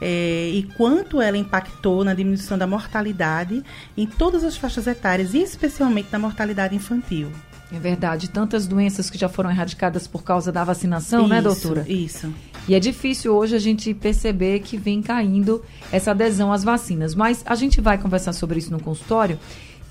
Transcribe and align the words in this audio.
É, 0.02 0.50
e 0.50 0.64
quanto 0.76 1.22
ela 1.22 1.38
impactou 1.38 2.04
na 2.04 2.14
diminuição 2.16 2.58
da 2.58 2.66
mortalidade 2.66 3.64
em 3.96 4.08
todas 4.08 4.44
as 4.44 4.58
faixas 4.58 4.88
etárias, 4.88 5.36
e 5.36 5.38
especialmente 5.38 6.10
na 6.12 6.18
mortalidade 6.18 6.76
infantil. 6.76 7.32
É 7.72 7.80
verdade. 7.80 8.30
Tantas 8.30 8.68
doenças 8.68 9.10
que 9.10 9.18
já 9.18 9.30
foram 9.30 9.52
erradicadas 9.52 10.08
por 10.08 10.24
causa 10.24 10.52
da 10.52 10.64
vacinação, 10.64 11.28
né, 11.28 11.38
isso, 11.38 11.48
né, 11.48 11.54
doutora? 11.54 11.86
Isso. 11.88 12.34
E 12.68 12.76
é 12.76 12.80
difícil 12.80 13.34
hoje 13.34 13.56
a 13.56 13.60
gente 13.60 13.94
perceber 13.94 14.60
que 14.60 14.78
vem 14.78 15.02
caindo 15.02 15.64
essa 15.92 16.12
adesão 16.12 16.52
às 16.52 16.64
vacinas. 16.64 17.16
Mas 17.16 17.44
a 17.46 17.56
gente 17.56 17.80
vai 17.80 17.98
conversar 17.98 18.34
sobre 18.34 18.60
isso 18.60 18.72
no 18.72 18.82
consultório 18.82 19.40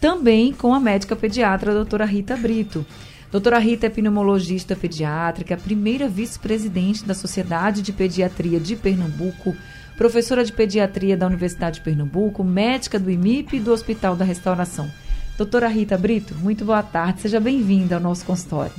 também 0.01 0.53
com 0.53 0.73
a 0.73 0.81
médica 0.81 1.15
pediatra, 1.15 1.73
a 1.73 1.75
doutora 1.75 2.05
Rita 2.05 2.37
Brito. 2.37 2.87
Doutora 3.31 3.59
Rita 3.59 3.87
é 3.87 3.91
pneumologista 3.91 4.75
pediátrica, 4.75 5.57
primeira 5.57 6.09
vice-presidente 6.09 7.05
da 7.05 7.15
Sociedade 7.15 7.81
de 7.81 7.93
Pediatria 7.93 8.59
de 8.59 8.75
Pernambuco, 8.75 9.55
professora 10.01 10.43
de 10.43 10.51
pediatria 10.51 11.15
da 11.15 11.27
Universidade 11.27 11.75
de 11.75 11.83
Pernambuco, 11.83 12.43
médica 12.43 12.99
do 12.99 13.11
IMIP 13.11 13.59
e 13.59 13.61
do 13.61 13.71
Hospital 13.71 14.17
da 14.17 14.25
Restauração. 14.25 14.91
Doutora 15.37 15.69
Rita 15.69 15.99
Brito, 15.99 16.35
muito 16.37 16.65
boa 16.65 16.83
tarde, 16.83 17.21
seja 17.21 17.39
bem-vinda 17.39 17.97
ao 17.97 18.01
nosso 18.01 18.25
consultório. 18.25 18.73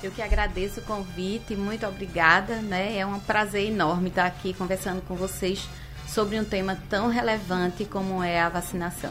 Eu 0.00 0.12
que 0.12 0.22
agradeço 0.22 0.78
o 0.78 0.84
convite, 0.84 1.56
muito 1.56 1.84
obrigada, 1.84 2.62
né? 2.62 2.96
É 2.96 3.04
um 3.04 3.18
prazer 3.18 3.66
enorme 3.66 4.10
estar 4.10 4.26
aqui 4.26 4.54
conversando 4.54 5.02
com 5.02 5.16
vocês 5.16 5.68
sobre 6.06 6.38
um 6.38 6.44
tema 6.44 6.78
tão 6.88 7.08
relevante 7.08 7.84
como 7.84 8.22
é 8.22 8.40
a 8.40 8.48
vacinação. 8.48 9.10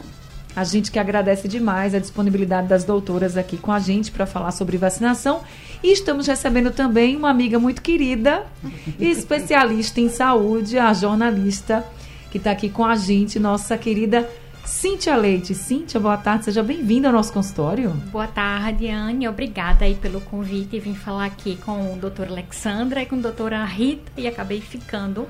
A 0.56 0.62
gente 0.62 0.90
que 0.90 0.98
agradece 0.98 1.48
demais 1.48 1.94
a 1.94 1.98
disponibilidade 1.98 2.68
das 2.68 2.84
doutoras 2.84 3.36
aqui 3.36 3.56
com 3.56 3.72
a 3.72 3.78
gente 3.78 4.10
para 4.10 4.24
falar 4.24 4.52
sobre 4.52 4.76
vacinação. 4.76 5.40
E 5.82 5.92
estamos 5.92 6.26
recebendo 6.26 6.70
também 6.70 7.16
uma 7.16 7.30
amiga 7.30 7.58
muito 7.58 7.82
querida, 7.82 8.46
especialista 9.00 10.00
em 10.00 10.08
saúde, 10.08 10.78
a 10.78 10.92
jornalista 10.92 11.84
que 12.30 12.38
está 12.38 12.50
aqui 12.50 12.68
com 12.68 12.84
a 12.84 12.96
gente, 12.96 13.38
nossa 13.38 13.78
querida 13.78 14.28
Cíntia 14.64 15.14
Leite. 15.14 15.54
Cíntia, 15.54 16.00
boa 16.00 16.16
tarde, 16.16 16.46
seja 16.46 16.62
bem-vinda 16.62 17.08
ao 17.08 17.12
nosso 17.12 17.32
consultório. 17.32 17.90
Boa 18.10 18.26
tarde, 18.26 18.88
Anne. 18.88 19.28
Obrigada 19.28 19.84
aí 19.84 19.94
pelo 19.94 20.20
convite. 20.22 20.80
Vim 20.80 20.94
falar 20.94 21.26
aqui 21.26 21.56
com 21.56 21.92
o 21.92 21.96
doutor 21.96 22.28
Alexandra 22.28 23.02
e 23.02 23.06
com 23.06 23.16
a 23.16 23.18
doutora 23.18 23.64
Rita 23.64 24.12
e 24.16 24.26
acabei 24.26 24.60
ficando 24.62 25.28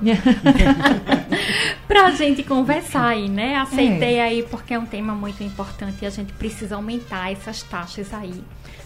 para 1.87 2.05
a 2.07 2.11
gente 2.11 2.43
conversar 2.43 3.07
aí, 3.07 3.27
né? 3.27 3.57
Aceitei 3.57 4.15
é. 4.15 4.23
aí 4.23 4.43
porque 4.43 4.73
é 4.73 4.79
um 4.79 4.85
tema 4.85 5.13
muito 5.13 5.43
importante 5.43 5.97
e 6.03 6.05
a 6.05 6.09
gente 6.09 6.31
precisa 6.33 6.75
aumentar 6.75 7.31
essas 7.31 7.61
taxas 7.61 8.13
aí 8.13 8.41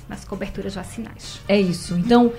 nas 0.08 0.26
coberturas 0.26 0.74
vacinais. 0.74 1.40
É 1.48 1.60
isso. 1.60 1.96
Então, 1.96 2.34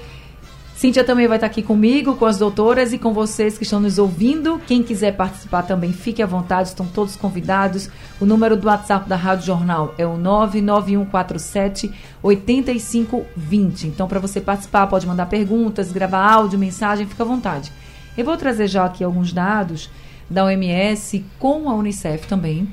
Cíntia 0.81 1.05
também 1.05 1.29
vai 1.29 1.37
estar 1.37 1.47
aqui 1.47 1.63
comigo, 1.63 2.17
com 2.17 2.25
as 2.25 2.39
doutoras 2.39 2.95
e 2.95 2.99
com 2.99 3.13
vocês 3.13 3.59
que 3.59 3.65
estão 3.65 3.79
nos 3.79 3.99
ouvindo. 3.99 4.59
Quem 4.67 4.83
quiser 4.83 5.15
participar 5.15 5.65
também, 5.65 5.93
fique 5.93 6.23
à 6.23 6.27
vontade, 6.27 6.69
estão 6.69 6.87
todos 6.87 7.17
convidados. 7.17 7.91
O 8.19 8.25
número 8.25 8.57
do 8.57 8.67
WhatsApp 8.67 9.07
da 9.07 9.15
Rádio 9.15 9.45
Jornal 9.45 9.95
é 9.99 10.07
o 10.07 10.17
99147 10.17 11.93
8520. 12.23 13.89
Então, 13.89 14.09
para 14.09 14.19
você 14.19 14.41
participar, 14.41 14.87
pode 14.87 15.07
mandar 15.07 15.27
perguntas, 15.27 15.93
gravar 15.93 16.27
áudio, 16.27 16.59
mensagem, 16.59 17.07
fica 17.07 17.25
à 17.25 17.27
vontade. 17.27 17.71
Eu 18.17 18.25
vou 18.25 18.39
trazer 18.39 18.67
já 18.67 18.87
aqui 18.87 19.05
alguns 19.05 19.35
dados 19.35 19.91
da 20.31 20.47
OMS 20.47 21.23
com 21.39 21.69
a 21.69 21.75
Unicef 21.75 22.27
também, 22.27 22.67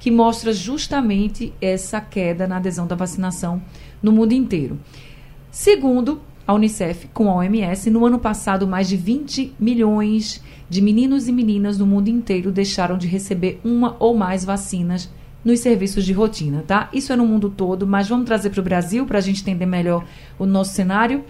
que 0.00 0.10
mostra 0.10 0.52
justamente 0.52 1.52
essa 1.60 2.00
queda 2.00 2.44
na 2.48 2.56
adesão 2.56 2.88
da 2.88 2.96
vacinação 2.96 3.62
no 4.02 4.10
mundo 4.10 4.32
inteiro. 4.32 4.80
Segundo 5.48 6.20
a 6.46 6.54
Unicef 6.54 7.08
com 7.08 7.30
a 7.30 7.36
OMS, 7.36 7.90
no 7.90 8.04
ano 8.04 8.18
passado, 8.18 8.66
mais 8.66 8.88
de 8.88 8.96
20 8.96 9.54
milhões 9.58 10.42
de 10.68 10.80
meninos 10.80 11.28
e 11.28 11.32
meninas 11.32 11.78
no 11.78 11.86
mundo 11.86 12.08
inteiro 12.08 12.50
deixaram 12.50 12.96
de 12.96 13.06
receber 13.06 13.60
uma 13.64 13.96
ou 13.98 14.16
mais 14.16 14.44
vacinas 14.44 15.10
nos 15.44 15.60
serviços 15.60 16.04
de 16.04 16.12
rotina, 16.12 16.64
tá? 16.66 16.88
Isso 16.92 17.12
é 17.12 17.16
no 17.16 17.26
mundo 17.26 17.50
todo, 17.50 17.86
mas 17.86 18.08
vamos 18.08 18.26
trazer 18.26 18.50
para 18.50 18.60
o 18.60 18.64
Brasil 18.64 19.04
para 19.06 19.18
a 19.18 19.20
gente 19.20 19.42
entender 19.42 19.66
melhor 19.66 20.04
o 20.38 20.46
nosso 20.46 20.72
cenário. 20.74 21.24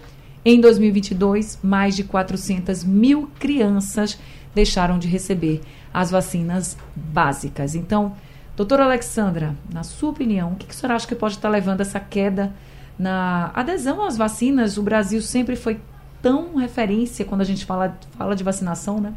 Em 0.45 0.59
2022, 0.59 1.59
mais 1.63 1.95
de 1.95 2.03
400 2.03 2.83
mil 2.83 3.29
crianças 3.39 4.19
deixaram 4.53 4.99
de 4.99 5.07
receber 5.07 5.61
as 5.93 6.11
vacinas 6.11 6.77
básicas. 6.95 7.75
Então, 7.75 8.13
doutora 8.55 8.83
Alexandra, 8.83 9.55
na 9.71 9.83
sua 9.83 10.09
opinião, 10.09 10.53
o 10.53 10.55
que, 10.55 10.67
que 10.67 10.73
a 10.73 10.75
senhora 10.75 10.95
acha 10.95 11.07
que 11.07 11.15
pode 11.15 11.35
estar 11.35 11.49
levando 11.49 11.81
essa 11.81 11.99
queda 11.99 12.53
na 12.97 13.51
adesão 13.53 14.03
às 14.03 14.17
vacinas, 14.17 14.77
o 14.77 14.83
Brasil 14.83 15.21
sempre 15.21 15.55
foi 15.55 15.79
tão 16.21 16.55
referência 16.55 17.25
quando 17.25 17.41
a 17.41 17.45
gente 17.45 17.65
fala, 17.65 17.97
fala 18.17 18.35
de 18.35 18.43
vacinação, 18.43 18.99
né? 18.99 19.13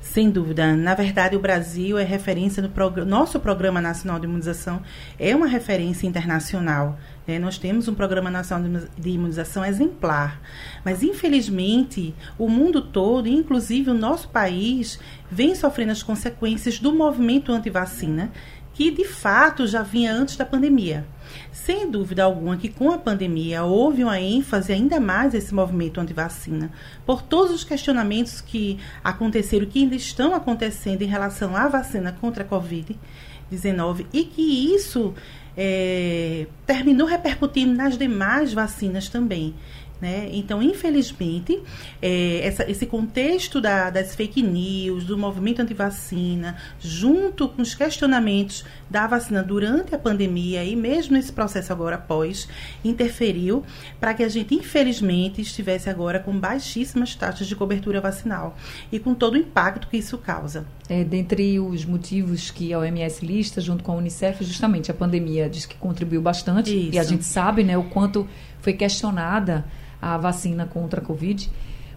Sem 0.00 0.30
dúvida. 0.30 0.76
Na 0.76 0.94
verdade, 0.94 1.36
o 1.36 1.40
Brasil 1.40 1.96
é 1.96 2.02
referência 2.02 2.60
no 2.60 2.68
prog 2.68 3.04
nosso 3.04 3.38
Programa 3.38 3.80
Nacional 3.80 4.18
de 4.18 4.26
Imunização 4.26 4.82
é 5.18 5.34
uma 5.34 5.46
referência 5.46 6.08
internacional. 6.08 6.98
Né? 7.26 7.38
Nós 7.38 7.56
temos 7.56 7.86
um 7.86 7.94
Programa 7.94 8.28
Nacional 8.28 8.82
de 8.98 9.10
Imunização 9.10 9.64
exemplar. 9.64 10.40
Mas, 10.84 11.04
infelizmente, 11.04 12.14
o 12.36 12.48
mundo 12.48 12.82
todo, 12.82 13.28
inclusive 13.28 13.90
o 13.90 13.94
nosso 13.94 14.28
país, 14.28 14.98
vem 15.30 15.54
sofrendo 15.54 15.92
as 15.92 16.02
consequências 16.02 16.80
do 16.80 16.92
movimento 16.92 17.52
anti-vacina, 17.52 18.32
que 18.74 18.90
de 18.90 19.04
fato 19.04 19.66
já 19.66 19.82
vinha 19.82 20.12
antes 20.12 20.36
da 20.36 20.44
pandemia. 20.44 21.06
Sem 21.50 21.90
dúvida 21.90 22.24
alguma 22.24 22.56
que 22.56 22.68
com 22.68 22.90
a 22.90 22.98
pandemia 22.98 23.62
houve 23.62 24.02
uma 24.02 24.20
ênfase 24.20 24.72
ainda 24.72 24.98
mais 24.98 25.34
esse 25.34 25.54
movimento 25.54 26.00
anti-vacina, 26.00 26.70
por 27.06 27.22
todos 27.22 27.52
os 27.52 27.64
questionamentos 27.64 28.40
que 28.40 28.78
aconteceram, 29.02 29.66
que 29.66 29.80
ainda 29.80 29.94
estão 29.94 30.34
acontecendo 30.34 31.02
em 31.02 31.06
relação 31.06 31.56
à 31.56 31.68
vacina 31.68 32.12
contra 32.12 32.44
a 32.44 32.46
Covid-19 32.46 34.06
e 34.12 34.24
que 34.24 34.74
isso 34.74 35.14
é, 35.56 36.46
terminou 36.66 37.06
repercutindo 37.06 37.74
nas 37.74 37.98
demais 37.98 38.52
vacinas 38.52 39.08
também. 39.08 39.54
Né? 40.02 40.28
Então, 40.32 40.60
infelizmente, 40.60 41.62
é, 42.02 42.40
essa, 42.42 42.68
esse 42.68 42.86
contexto 42.86 43.60
da, 43.60 43.88
das 43.88 44.16
fake 44.16 44.42
news, 44.42 45.04
do 45.04 45.16
movimento 45.16 45.62
anti-vacina, 45.62 46.56
junto 46.80 47.48
com 47.48 47.62
os 47.62 47.72
questionamentos 47.72 48.64
da 48.90 49.06
vacina 49.06 49.44
durante 49.44 49.94
a 49.94 49.98
pandemia 49.98 50.64
e 50.64 50.74
mesmo 50.74 51.14
nesse 51.14 51.30
processo 51.30 51.72
agora 51.72 51.94
após, 51.94 52.48
interferiu 52.84 53.62
para 54.00 54.12
que 54.12 54.24
a 54.24 54.28
gente, 54.28 54.56
infelizmente, 54.56 55.40
estivesse 55.40 55.88
agora 55.88 56.18
com 56.18 56.36
baixíssimas 56.36 57.14
taxas 57.14 57.46
de 57.46 57.54
cobertura 57.54 58.00
vacinal 58.00 58.56
e 58.90 58.98
com 58.98 59.14
todo 59.14 59.34
o 59.34 59.38
impacto 59.38 59.86
que 59.86 59.98
isso 59.98 60.18
causa. 60.18 60.66
É, 60.88 61.04
dentre 61.04 61.60
os 61.60 61.84
motivos 61.84 62.50
que 62.50 62.72
a 62.72 62.80
OMS 62.80 63.24
lista, 63.24 63.60
junto 63.60 63.84
com 63.84 63.92
a 63.92 63.94
Unicef, 63.94 64.44
justamente 64.44 64.90
a 64.90 64.94
pandemia 64.94 65.48
diz 65.48 65.64
que 65.64 65.76
contribuiu 65.76 66.20
bastante 66.20 66.76
Isso. 66.76 66.96
e 66.96 66.98
a 66.98 67.04
gente 67.04 67.24
sabe 67.24 67.62
né, 67.62 67.78
o 67.78 67.84
quanto 67.84 68.26
foi 68.60 68.72
questionada 68.72 69.64
a 70.02 70.18
vacina 70.18 70.66
contra 70.66 71.00
a 71.00 71.04
Covid, 71.04 71.48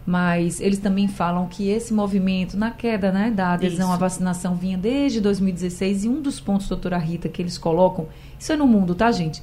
mas 0.06 0.62
eles 0.62 0.78
também 0.78 1.08
falam 1.08 1.48
que 1.48 1.70
esse 1.70 1.92
movimento 1.92 2.56
na 2.56 2.70
queda 2.70 3.12
né, 3.12 3.32
da 3.32 3.54
adesão 3.54 3.88
Isso. 3.88 3.94
à 3.94 3.98
vacinação 3.98 4.56
vinha 4.56 4.78
desde 4.78 5.20
2016 5.20 6.06
e 6.06 6.10
um 6.10 6.22
dos 6.22 6.40
pontos, 6.40 6.70
doutora 6.70 7.00
Rita, 7.00 7.28
que 7.28 7.42
eles 7.42 7.58
colocam, 7.58 8.08
isso 8.38 8.54
é 8.54 8.56
no 8.56 8.68
mundo, 8.68 8.94
tá, 8.94 9.12
gente? 9.12 9.42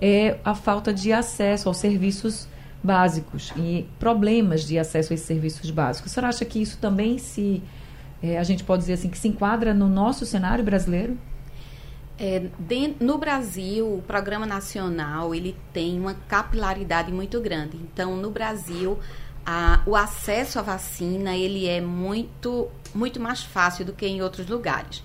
É 0.00 0.38
a 0.44 0.54
falta 0.54 0.94
de 0.94 1.12
acesso 1.12 1.68
aos 1.68 1.78
serviços 1.78 2.46
básicos 2.82 3.52
e 3.56 3.86
problemas 3.98 4.64
de 4.64 4.78
acesso 4.78 5.12
a 5.12 5.14
esses 5.14 5.26
serviços 5.26 5.70
básicos. 5.70 6.12
A 6.12 6.14
senhora 6.14 6.28
acha 6.28 6.44
que 6.44 6.60
isso 6.62 6.78
também 6.78 7.18
se, 7.18 7.62
é, 8.22 8.38
a 8.38 8.44
gente 8.44 8.62
pode 8.62 8.82
dizer 8.82 8.92
assim, 8.92 9.08
que 9.08 9.18
se 9.18 9.26
enquadra 9.26 9.74
no 9.74 9.88
nosso 9.88 10.24
cenário 10.24 10.62
brasileiro? 10.62 11.18
É, 12.18 12.48
den- 12.58 12.96
no 13.00 13.18
Brasil, 13.18 13.86
o 13.98 14.02
Programa 14.02 14.46
Nacional 14.46 15.34
ele 15.34 15.56
tem 15.72 15.98
uma 15.98 16.14
capilaridade 16.14 17.10
muito 17.12 17.40
grande. 17.40 17.76
Então, 17.76 18.16
no 18.16 18.30
Brasil, 18.30 18.98
a- 19.44 19.82
o 19.84 19.96
acesso 19.96 20.58
à 20.58 20.62
vacina 20.62 21.36
ele 21.36 21.66
é 21.66 21.80
muito, 21.80 22.68
muito 22.94 23.18
mais 23.20 23.42
fácil 23.42 23.84
do 23.84 23.92
que 23.92 24.06
em 24.06 24.22
outros 24.22 24.46
lugares. 24.48 25.02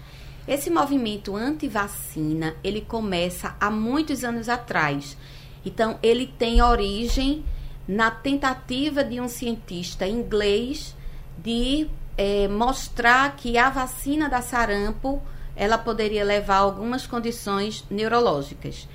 Esse 0.48 0.70
movimento 0.70 1.36
anti-vacina 1.36 2.56
ele 2.64 2.82
começa 2.82 3.56
há 3.60 3.72
muitos 3.72 4.24
anos 4.24 4.48
atrás. 4.48 5.18
Então, 5.66 5.98
ele 6.04 6.28
tem 6.38 6.62
origem 6.62 7.44
na 7.88 8.12
tentativa 8.12 9.04
de 9.04 9.20
um 9.20 9.28
cientista 9.28 10.08
inglês 10.08 10.96
de 11.38 11.90
eh, 12.18 12.48
mostrar 12.50 13.36
que 13.36 13.58
a 13.58 13.70
vacina 13.70 14.30
da 14.30 14.42
sarampo 14.42 15.22
ela 15.60 15.78
poderia 15.78 16.24
levar 16.24 16.56
a 16.56 16.60
algumas 16.60 17.06
condições 17.06 17.84
neurológicas. 17.92 18.88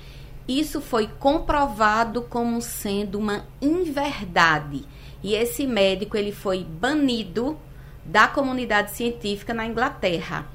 Isso 0.47 0.81
foi 0.81 1.07
comprovado 1.19 2.23
como 2.23 2.59
sendo 2.59 3.19
uma 3.19 3.45
inverdade. 3.61 4.83
E 5.21 5.35
esse 5.35 5.67
médico 5.67 6.17
ele 6.17 6.31
foi 6.31 6.63
banido 6.63 7.55
da 8.03 8.27
comunidade 8.27 8.91
científica 8.91 9.53
na 9.53 9.67
Inglaterra. 9.67 10.47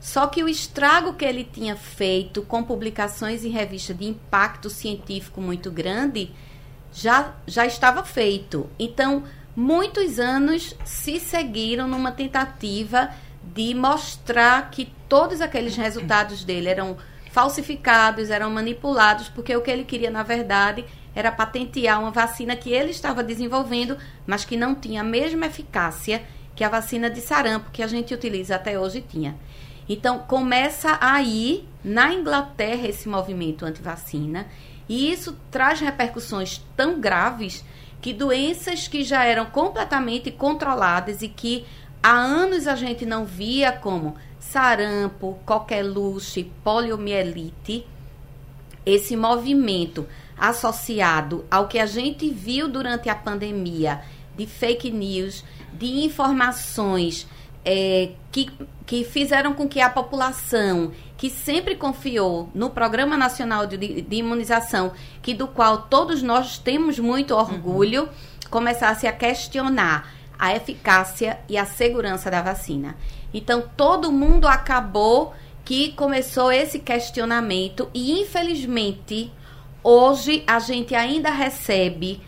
Só 0.00 0.26
que 0.26 0.42
o 0.42 0.48
estrago 0.48 1.14
que 1.14 1.24
ele 1.24 1.44
tinha 1.44 1.76
feito 1.76 2.42
com 2.42 2.64
publicações 2.64 3.44
em 3.44 3.50
revista 3.50 3.94
de 3.94 4.04
impacto 4.04 4.68
científico 4.68 5.40
muito 5.40 5.70
grande 5.70 6.32
já, 6.92 7.36
já 7.46 7.64
estava 7.64 8.02
feito. 8.02 8.68
Então, 8.80 9.22
muitos 9.54 10.18
anos 10.18 10.74
se 10.84 11.20
seguiram 11.20 11.86
numa 11.86 12.10
tentativa 12.10 13.10
de 13.44 13.74
mostrar 13.74 14.70
que 14.70 14.92
todos 15.08 15.40
aqueles 15.40 15.76
resultados 15.76 16.44
dele 16.44 16.68
eram 16.68 16.96
falsificados, 17.30 18.30
eram 18.30 18.50
manipulados, 18.50 19.28
porque 19.28 19.56
o 19.56 19.62
que 19.62 19.70
ele 19.70 19.84
queria, 19.84 20.10
na 20.10 20.22
verdade, 20.22 20.84
era 21.14 21.32
patentear 21.32 22.00
uma 22.00 22.10
vacina 22.10 22.54
que 22.56 22.70
ele 22.70 22.90
estava 22.90 23.22
desenvolvendo, 23.22 23.96
mas 24.26 24.44
que 24.44 24.56
não 24.56 24.74
tinha 24.74 25.00
a 25.00 25.04
mesma 25.04 25.46
eficácia 25.46 26.22
que 26.54 26.62
a 26.62 26.68
vacina 26.68 27.10
de 27.10 27.20
sarampo 27.20 27.70
que 27.70 27.82
a 27.82 27.86
gente 27.86 28.14
utiliza 28.14 28.56
até 28.56 28.78
hoje 28.78 29.00
tinha. 29.00 29.36
Então, 29.88 30.20
começa 30.20 30.98
aí, 31.00 31.66
na 31.82 32.12
Inglaterra, 32.12 32.86
esse 32.86 33.08
movimento 33.08 33.64
anti-vacina, 33.64 34.46
e 34.88 35.10
isso 35.10 35.36
traz 35.50 35.80
repercussões 35.80 36.62
tão 36.76 37.00
graves 37.00 37.64
que 38.00 38.12
doenças 38.12 38.88
que 38.88 39.04
já 39.04 39.24
eram 39.24 39.46
completamente 39.46 40.30
controladas 40.30 41.22
e 41.22 41.28
que 41.28 41.64
há 42.02 42.12
anos 42.12 42.66
a 42.66 42.74
gente 42.74 43.06
não 43.06 43.24
via, 43.24 43.72
como 43.72 44.16
sarampo, 44.38 45.38
coqueluche, 45.46 46.50
poliomielite, 46.64 47.86
esse 48.84 49.16
movimento 49.16 50.06
associado 50.36 51.44
ao 51.50 51.68
que 51.68 51.78
a 51.78 51.86
gente 51.86 52.28
viu 52.28 52.68
durante 52.68 53.08
a 53.08 53.14
pandemia 53.14 54.02
de 54.36 54.46
fake 54.46 54.90
news, 54.90 55.44
de 55.72 56.04
informações 56.04 57.28
é, 57.64 58.10
que, 58.32 58.50
que 58.84 59.04
fizeram 59.04 59.54
com 59.54 59.68
que 59.68 59.80
a 59.80 59.88
população 59.88 60.92
que 61.16 61.30
sempre 61.30 61.76
confiou 61.76 62.50
no 62.52 62.70
Programa 62.70 63.16
Nacional 63.16 63.66
de, 63.66 64.02
de 64.02 64.16
Imunização, 64.16 64.92
que 65.22 65.32
do 65.32 65.46
qual 65.46 65.82
todos 65.82 66.20
nós 66.22 66.58
temos 66.58 66.98
muito 66.98 67.34
orgulho, 67.34 68.08
começasse 68.50 69.06
a 69.06 69.12
questionar 69.12 70.12
a 70.38 70.54
eficácia 70.54 71.38
e 71.48 71.56
a 71.56 71.64
segurança 71.64 72.30
da 72.30 72.42
vacina. 72.42 72.96
Então, 73.32 73.64
todo 73.76 74.12
mundo 74.12 74.46
acabou 74.46 75.34
que 75.64 75.92
começou 75.92 76.50
esse 76.50 76.78
questionamento 76.78 77.88
e, 77.94 78.20
infelizmente, 78.20 79.32
hoje 79.82 80.42
a 80.46 80.58
gente 80.58 80.94
ainda 80.94 81.30
recebe 81.30 82.20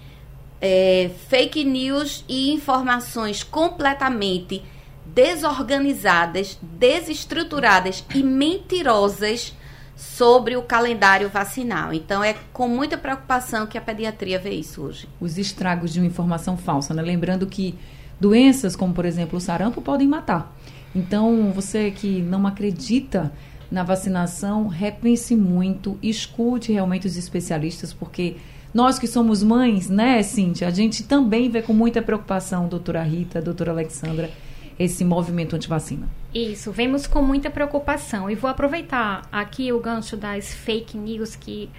é, 0.60 1.10
fake 1.28 1.64
news 1.64 2.24
e 2.28 2.52
informações 2.52 3.42
completamente 3.42 4.62
desorganizadas, 5.04 6.58
desestruturadas 6.62 8.04
e 8.14 8.22
mentirosas 8.22 9.54
sobre 9.96 10.56
o 10.56 10.62
calendário 10.62 11.28
vacinal. 11.28 11.92
Então 11.92 12.22
é 12.22 12.34
com 12.52 12.68
muita 12.68 12.98
preocupação 12.98 13.66
que 13.66 13.78
a 13.78 13.80
pediatria 13.80 14.38
vê 14.38 14.50
isso 14.50 14.82
hoje. 14.82 15.08
Os 15.20 15.38
estragos 15.38 15.92
de 15.92 16.00
uma 16.00 16.06
informação 16.06 16.56
falsa, 16.56 16.92
né? 16.92 17.02
Lembrando 17.02 17.46
que 17.46 17.78
doenças 18.20 18.74
como, 18.76 18.94
por 18.94 19.04
exemplo, 19.04 19.38
o 19.38 19.40
sarampo 19.40 19.80
podem 19.80 20.08
matar. 20.08 20.54
Então, 20.94 21.50
você 21.52 21.90
que 21.90 22.22
não 22.22 22.46
acredita 22.46 23.32
na 23.70 23.82
vacinação, 23.82 24.68
repense 24.68 25.34
muito, 25.34 25.98
escute 26.00 26.72
realmente 26.72 27.06
os 27.06 27.16
especialistas, 27.16 27.92
porque 27.92 28.36
nós 28.72 28.98
que 28.98 29.06
somos 29.06 29.42
mães, 29.42 29.88
né, 29.88 30.22
Cíntia, 30.22 30.68
a 30.68 30.70
gente 30.70 31.02
também 31.02 31.48
vê 31.48 31.62
com 31.62 31.72
muita 31.72 32.00
preocupação, 32.00 32.68
doutora 32.68 33.02
Rita, 33.02 33.42
doutora 33.42 33.72
Alexandra, 33.72 34.30
esse 34.78 35.04
movimento 35.04 35.54
antivacina. 35.54 36.08
Isso, 36.34 36.72
vemos 36.72 37.06
com 37.06 37.22
muita 37.22 37.50
preocupação. 37.50 38.28
E 38.28 38.34
vou 38.34 38.50
aproveitar 38.50 39.22
aqui 39.30 39.72
o 39.72 39.78
gancho 39.78 40.16
das 40.16 40.52
fake 40.52 40.96
news, 40.96 41.36
que, 41.36 41.70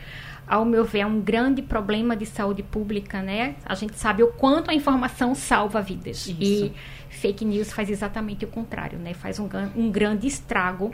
ao 0.47 0.63
meu 0.63 0.85
ver, 0.85 0.99
é 0.99 1.05
um 1.05 1.19
grande 1.19 1.61
problema 1.61 2.15
de 2.15 2.25
saúde 2.25 2.63
pública, 2.63 3.21
né? 3.21 3.55
A 3.65 3.75
gente 3.75 3.97
sabe 3.97 4.23
o 4.23 4.27
quanto 4.27 4.71
a 4.71 4.73
informação 4.73 5.35
salva 5.35 5.81
vidas. 5.81 6.27
Isso. 6.27 6.35
E 6.41 6.73
fake 7.09 7.43
news 7.43 7.71
faz 7.71 7.89
exatamente 7.89 8.45
o 8.45 8.47
contrário, 8.47 8.97
né? 8.97 9.13
Faz 9.13 9.39
um, 9.39 9.49
um 9.75 9.91
grande 9.91 10.27
estrago 10.27 10.93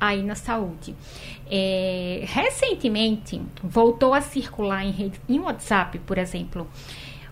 aí 0.00 0.22
na 0.22 0.34
saúde. 0.34 0.94
É, 1.50 2.24
recentemente, 2.26 3.40
voltou 3.62 4.14
a 4.14 4.20
circular 4.20 4.84
em, 4.84 4.90
rede, 4.90 5.20
em 5.28 5.38
WhatsApp, 5.38 5.98
por 6.00 6.16
exemplo, 6.16 6.66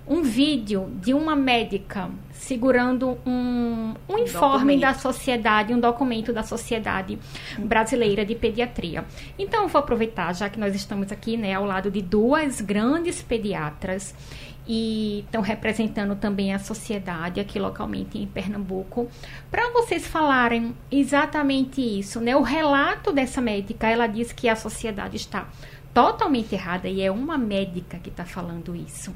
um 0.09 0.23
vídeo 0.23 0.91
de 1.01 1.13
uma 1.13 1.37
médica 1.37 2.11
segurando 2.33 3.19
um, 3.27 3.95
um 4.09 4.19
informe 4.19 4.75
documento. 4.77 4.81
da 4.81 4.95
sociedade, 4.95 5.75
um 5.75 5.81
documento 5.81 6.33
da 6.33 6.43
Sociedade 6.43 7.19
Brasileira 7.59 8.25
de 8.25 8.35
Pediatria. 8.35 9.05
Então, 9.39 9.63
eu 9.63 9.69
vou 9.69 9.81
aproveitar, 9.81 10.35
já 10.35 10.49
que 10.49 10.59
nós 10.59 10.75
estamos 10.75 11.13
aqui 11.13 11.37
né, 11.37 11.55
ao 11.55 11.65
lado 11.65 11.91
de 11.91 12.01
duas 12.01 12.61
grandes 12.61 13.21
pediatras 13.21 14.15
e 14.69 15.21
estão 15.21 15.41
representando 15.41 16.15
também 16.15 16.53
a 16.53 16.59
sociedade 16.59 17.41
aqui 17.41 17.59
localmente 17.59 18.19
em 18.19 18.27
Pernambuco, 18.27 19.09
para 19.51 19.71
vocês 19.73 20.07
falarem 20.07 20.77
exatamente 20.93 21.81
isso, 21.81 22.21
né? 22.21 22.37
O 22.37 22.43
relato 22.43 23.11
dessa 23.11 23.41
médica, 23.41 23.89
ela 23.89 24.07
diz 24.07 24.31
que 24.31 24.47
a 24.47 24.55
sociedade 24.55 25.17
está 25.17 25.49
totalmente 25.93 26.55
errada 26.55 26.89
e 26.89 27.01
é 27.01 27.11
uma 27.11 27.37
médica 27.37 27.99
que 27.99 28.09
está 28.09 28.25
falando 28.25 28.75
isso. 28.75 29.15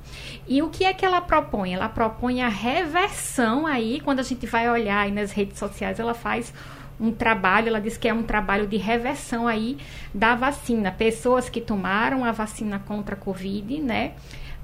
E 0.48 0.62
o 0.62 0.70
que 0.70 0.84
é 0.84 0.92
que 0.92 1.04
ela 1.04 1.20
propõe? 1.20 1.74
Ela 1.74 1.88
propõe 1.88 2.42
a 2.42 2.48
reversão 2.48 3.66
aí, 3.66 4.00
quando 4.00 4.20
a 4.20 4.24
gente 4.24 4.46
vai 4.46 4.68
olhar 4.68 5.00
aí 5.00 5.12
nas 5.12 5.32
redes 5.32 5.58
sociais, 5.58 6.00
ela 6.00 6.14
faz 6.14 6.52
um 7.00 7.10
trabalho, 7.10 7.68
ela 7.68 7.80
diz 7.80 7.96
que 7.96 8.08
é 8.08 8.14
um 8.14 8.22
trabalho 8.22 8.66
de 8.66 8.76
reversão 8.76 9.48
aí 9.48 9.78
da 10.14 10.34
vacina. 10.34 10.92
Pessoas 10.92 11.48
que 11.48 11.60
tomaram 11.60 12.24
a 12.24 12.32
vacina 12.32 12.78
contra 12.78 13.14
a 13.14 13.18
Covid, 13.18 13.80
né? 13.80 14.12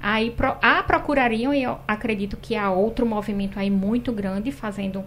Aí 0.01 0.31
pro, 0.31 0.55
a 0.61 0.81
procurariam, 0.81 1.53
e 1.53 1.63
eu 1.63 1.77
acredito 1.85 2.37
que 2.37 2.55
há 2.55 2.71
outro 2.71 3.05
movimento 3.05 3.59
aí 3.59 3.69
muito 3.69 4.13
grande, 4.13 4.51
fazendo 4.51 5.03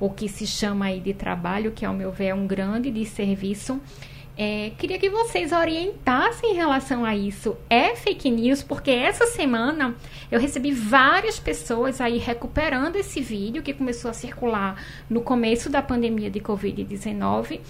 o 0.00 0.10
que 0.10 0.28
se 0.28 0.46
chama 0.46 0.86
aí 0.86 0.98
de 0.98 1.14
trabalho, 1.14 1.70
que 1.70 1.84
ao 1.84 1.94
meu 1.94 2.10
ver 2.10 2.26
é 2.26 2.34
um 2.34 2.46
grande 2.46 2.90
de 2.90 3.06
serviço, 3.06 3.80
É, 4.36 4.70
queria 4.76 4.98
que 4.98 5.08
vocês 5.08 5.52
orientassem 5.52 6.52
em 6.52 6.54
relação 6.54 7.04
a 7.04 7.14
isso. 7.14 7.56
É 7.70 7.94
fake 7.94 8.30
news? 8.30 8.62
Porque 8.62 8.90
essa 8.90 9.26
semana 9.26 9.94
eu 10.30 10.40
recebi 10.40 10.72
várias 10.72 11.38
pessoas 11.38 12.00
aí 12.00 12.18
recuperando 12.18 12.96
esse 12.96 13.20
vídeo 13.20 13.62
que 13.62 13.72
começou 13.72 14.10
a 14.10 14.14
circular 14.14 14.82
no 15.08 15.20
começo 15.20 15.70
da 15.70 15.80
pandemia 15.80 16.30
de 16.30 16.40
Covid-19. 16.40 17.60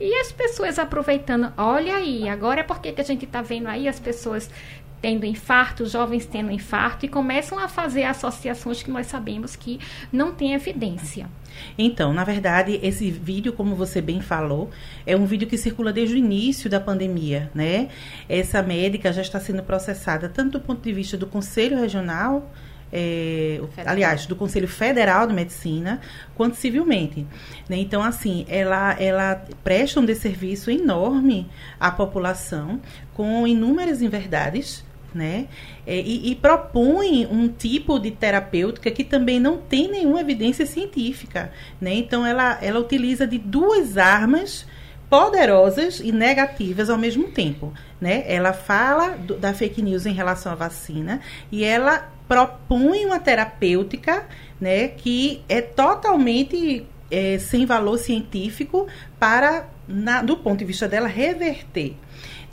E 0.00 0.12
as 0.16 0.32
pessoas 0.32 0.78
aproveitando, 0.78 1.52
olha 1.56 1.96
aí, 1.96 2.28
agora 2.28 2.60
é 2.60 2.64
porque 2.64 2.90
que 2.90 3.00
a 3.00 3.04
gente 3.04 3.26
está 3.26 3.42
vendo 3.42 3.68
aí 3.68 3.86
as 3.86 4.00
pessoas 4.00 4.50
tendo 5.04 5.26
infarto, 5.26 5.84
jovens 5.84 6.24
tendo 6.24 6.50
infarto, 6.50 7.04
e 7.04 7.10
começam 7.10 7.58
a 7.58 7.68
fazer 7.68 8.04
associações 8.04 8.82
que 8.82 8.90
nós 8.90 9.06
sabemos 9.06 9.54
que 9.54 9.78
não 10.10 10.32
tem 10.32 10.54
evidência. 10.54 11.28
Então, 11.76 12.10
na 12.14 12.24
verdade, 12.24 12.80
esse 12.82 13.10
vídeo, 13.10 13.52
como 13.52 13.76
você 13.76 14.00
bem 14.00 14.22
falou, 14.22 14.70
é 15.04 15.14
um 15.14 15.26
vídeo 15.26 15.46
que 15.46 15.58
circula 15.58 15.92
desde 15.92 16.14
o 16.14 16.18
início 16.18 16.70
da 16.70 16.80
pandemia, 16.80 17.50
né? 17.54 17.90
Essa 18.30 18.62
médica 18.62 19.12
já 19.12 19.20
está 19.20 19.38
sendo 19.38 19.62
processada 19.62 20.26
tanto 20.26 20.52
do 20.52 20.60
ponto 20.60 20.80
de 20.80 20.92
vista 20.94 21.18
do 21.18 21.26
Conselho 21.26 21.78
Regional, 21.78 22.50
é, 22.90 23.60
aliás, 23.84 24.24
do 24.24 24.34
Conselho 24.34 24.68
Federal 24.68 25.26
de 25.26 25.34
Medicina, 25.34 26.00
quanto 26.34 26.56
civilmente. 26.56 27.26
Né? 27.68 27.76
Então, 27.76 28.02
assim, 28.02 28.46
ela, 28.48 28.94
ela 28.98 29.44
presta 29.62 30.00
um 30.00 30.04
desserviço 30.06 30.70
enorme 30.70 31.46
à 31.78 31.90
população, 31.90 32.80
com 33.12 33.46
inúmeras 33.46 34.00
inverdades, 34.00 34.82
né? 35.14 35.46
É, 35.86 35.98
e, 36.00 36.32
e, 36.32 36.34
propõe 36.34 37.26
um 37.26 37.48
tipo 37.48 37.98
de 37.98 38.10
terapêutica 38.10 38.90
que 38.90 39.04
também 39.04 39.38
não 39.38 39.58
tem 39.58 39.88
nenhuma 39.88 40.20
evidência 40.20 40.66
científica, 40.66 41.52
né? 41.80 41.94
Então 41.94 42.26
ela, 42.26 42.58
ela 42.60 42.80
utiliza 42.80 43.26
de 43.26 43.38
duas 43.38 43.96
armas 43.96 44.66
poderosas 45.08 46.00
e 46.00 46.10
negativas 46.10 46.90
ao 46.90 46.98
mesmo 46.98 47.30
tempo, 47.30 47.72
né? 48.00 48.24
Ela 48.26 48.52
fala 48.52 49.10
do, 49.10 49.36
da 49.36 49.54
fake 49.54 49.80
news 49.80 50.06
em 50.06 50.12
relação 50.12 50.50
à 50.52 50.54
vacina 50.54 51.20
e 51.52 51.62
ela 51.62 52.12
propõe 52.26 53.06
uma 53.06 53.20
terapêutica, 53.20 54.26
né? 54.60 54.88
Que 54.88 55.42
é 55.48 55.60
totalmente 55.60 56.84
é, 57.10 57.38
sem 57.38 57.64
valor 57.64 57.98
científico 57.98 58.88
para, 59.18 59.68
na, 59.86 60.22
do 60.22 60.36
ponto 60.36 60.58
de 60.58 60.64
vista 60.64 60.88
dela, 60.88 61.06
reverter 61.06 61.94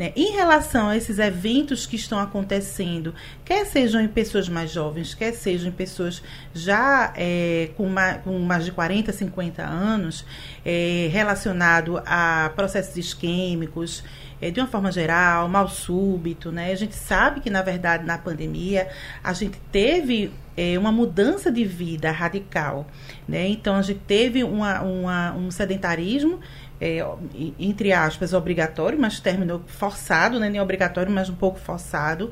né? 0.01 0.11
Em 0.15 0.31
relação 0.31 0.89
a 0.89 0.97
esses 0.97 1.19
eventos 1.19 1.85
que 1.85 1.95
estão 1.95 2.17
acontecendo, 2.17 3.13
quer 3.45 3.67
sejam 3.67 4.01
em 4.01 4.07
pessoas 4.07 4.49
mais 4.49 4.71
jovens, 4.71 5.13
quer 5.13 5.31
sejam 5.31 5.69
em 5.69 5.71
pessoas 5.71 6.23
já 6.55 7.13
é, 7.15 7.69
com, 7.77 7.87
mais, 7.87 8.19
com, 8.23 8.39
mais, 8.39 8.65
de 8.65 8.71
40, 8.71 9.13
50 9.13 9.61
anos, 9.61 10.25
é, 10.65 11.07
relacionado 11.11 12.01
a 12.03 12.51
processos 12.55 12.97
isquêmicos, 12.97 14.03
é, 14.41 14.49
de 14.49 14.59
uma 14.59 14.65
forma 14.65 14.91
geral, 14.91 15.47
mal 15.47 15.69
súbito, 15.69 16.51
né? 16.51 16.71
A 16.71 16.75
gente 16.75 16.95
sabe 16.95 17.39
que, 17.39 17.51
na 17.51 17.61
verdade, 17.61 18.03
na 18.03 18.17
pandemia, 18.17 18.89
a 19.23 19.33
gente 19.33 19.59
teve 19.71 20.31
é, 20.55 20.77
uma 20.77 20.91
mudança 20.91 21.51
de 21.51 21.63
vida 21.63 22.11
radical, 22.11 22.87
né? 23.27 23.47
Então, 23.47 23.75
a 23.75 23.81
gente 23.81 23.99
teve 23.99 24.43
uma, 24.43 24.81
uma, 24.81 25.33
um 25.33 25.49
sedentarismo 25.51 26.39
é, 26.81 27.05
entre 27.59 27.93
aspas, 27.93 28.33
obrigatório, 28.33 28.99
mas 28.99 29.19
terminou 29.19 29.61
forçado, 29.67 30.39
né? 30.39 30.49
nem 30.49 30.59
obrigatório, 30.59 31.11
mas 31.11 31.29
um 31.29 31.35
pouco 31.35 31.59
forçado. 31.59 32.31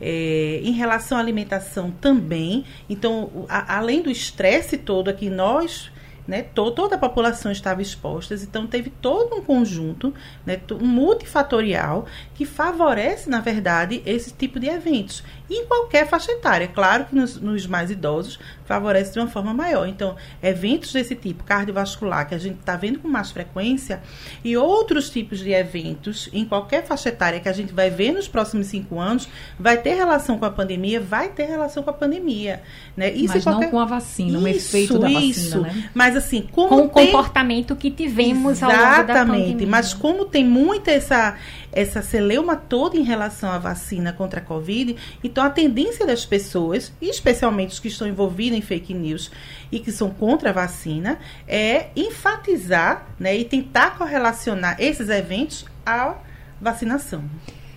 É, 0.00 0.60
em 0.64 0.72
relação 0.72 1.16
à 1.16 1.20
alimentação 1.20 1.92
também. 1.92 2.64
Então, 2.90 3.46
a, 3.48 3.76
além 3.78 4.02
do 4.02 4.10
estresse 4.10 4.76
todo 4.76 5.14
que 5.14 5.30
nós 5.30 5.92
né, 6.26 6.42
to, 6.42 6.70
toda 6.70 6.96
a 6.96 6.98
população 6.98 7.52
estava 7.52 7.82
exposta, 7.82 8.34
então 8.34 8.66
teve 8.66 8.90
todo 8.90 9.36
um 9.36 9.42
conjunto 9.42 10.14
né, 10.44 10.60
multifatorial 10.80 12.06
que 12.34 12.44
favorece, 12.44 13.28
na 13.28 13.40
verdade, 13.40 14.02
esse 14.06 14.32
tipo 14.32 14.58
de 14.58 14.68
eventos. 14.68 15.22
Em 15.48 15.66
qualquer 15.66 16.08
faixa 16.08 16.32
etária. 16.32 16.66
Claro 16.68 17.04
que 17.04 17.14
nos, 17.14 17.38
nos 17.38 17.66
mais 17.66 17.90
idosos 17.90 18.38
favorece 18.64 19.12
de 19.12 19.18
uma 19.18 19.28
forma 19.28 19.52
maior. 19.52 19.86
Então, 19.86 20.16
eventos 20.42 20.92
desse 20.92 21.14
tipo, 21.14 21.44
cardiovascular, 21.44 22.26
que 22.26 22.34
a 22.34 22.38
gente 22.38 22.60
está 22.60 22.76
vendo 22.76 22.98
com 22.98 23.08
mais 23.08 23.30
frequência, 23.30 24.00
e 24.42 24.56
outros 24.56 25.10
tipos 25.10 25.40
de 25.40 25.50
eventos, 25.52 26.28
em 26.32 26.44
qualquer 26.44 26.84
faixa 26.84 27.10
etária 27.10 27.40
que 27.40 27.48
a 27.48 27.52
gente 27.52 27.72
vai 27.72 27.90
ver 27.90 28.12
nos 28.12 28.26
próximos 28.26 28.68
cinco 28.68 28.98
anos, 28.98 29.28
vai 29.58 29.76
ter 29.76 29.94
relação 29.94 30.38
com 30.38 30.46
a 30.46 30.50
pandemia, 30.50 31.00
vai 31.00 31.28
ter 31.28 31.44
relação 31.44 31.82
com 31.82 31.90
a 31.90 31.94
pandemia. 31.94 32.62
Né? 32.96 33.12
Isso 33.12 33.34
Mas 33.34 33.44
qualquer... 33.44 33.64
não 33.64 33.70
com 33.70 33.80
a 33.80 33.84
vacina, 33.84 34.38
isso, 34.38 34.44
o 34.44 34.48
efeito 34.48 34.98
da 34.98 35.08
vacina, 35.08 35.30
isso. 35.30 35.60
né? 35.60 35.90
Mas 35.92 36.13
assim, 36.16 36.48
como 36.52 36.88
com 36.88 36.88
tem... 36.88 37.08
o 37.08 37.12
comportamento 37.12 37.76
que 37.76 37.90
tivemos 37.90 38.58
Exatamente, 38.58 38.82
ao 38.82 38.90
longo 38.90 39.06
da 39.06 39.14
pandemia. 39.14 39.40
Exatamente, 39.40 39.66
mas 39.66 39.94
como 39.94 40.24
tem 40.24 40.44
muita 40.44 40.90
essa 40.90 41.36
essa 41.74 42.00
celeuma 42.00 42.54
toda 42.54 42.96
em 42.96 43.02
relação 43.02 43.50
à 43.50 43.58
vacina 43.58 44.12
contra 44.12 44.40
a 44.40 44.42
Covid. 44.42 44.96
Então, 45.22 45.44
a 45.44 45.50
tendência 45.50 46.06
das 46.06 46.24
pessoas, 46.24 46.92
e 47.00 47.10
especialmente 47.10 47.72
os 47.72 47.80
que 47.80 47.88
estão 47.88 48.06
envolvidos 48.06 48.56
em 48.56 48.62
fake 48.62 48.94
news 48.94 49.30
e 49.72 49.80
que 49.80 49.90
são 49.90 50.10
contra 50.10 50.50
a 50.50 50.52
vacina, 50.52 51.18
é 51.48 51.88
enfatizar 51.96 53.08
né, 53.18 53.36
e 53.36 53.44
tentar 53.44 53.98
correlacionar 53.98 54.76
esses 54.78 55.08
eventos 55.08 55.66
à 55.84 56.14
vacinação. 56.60 57.24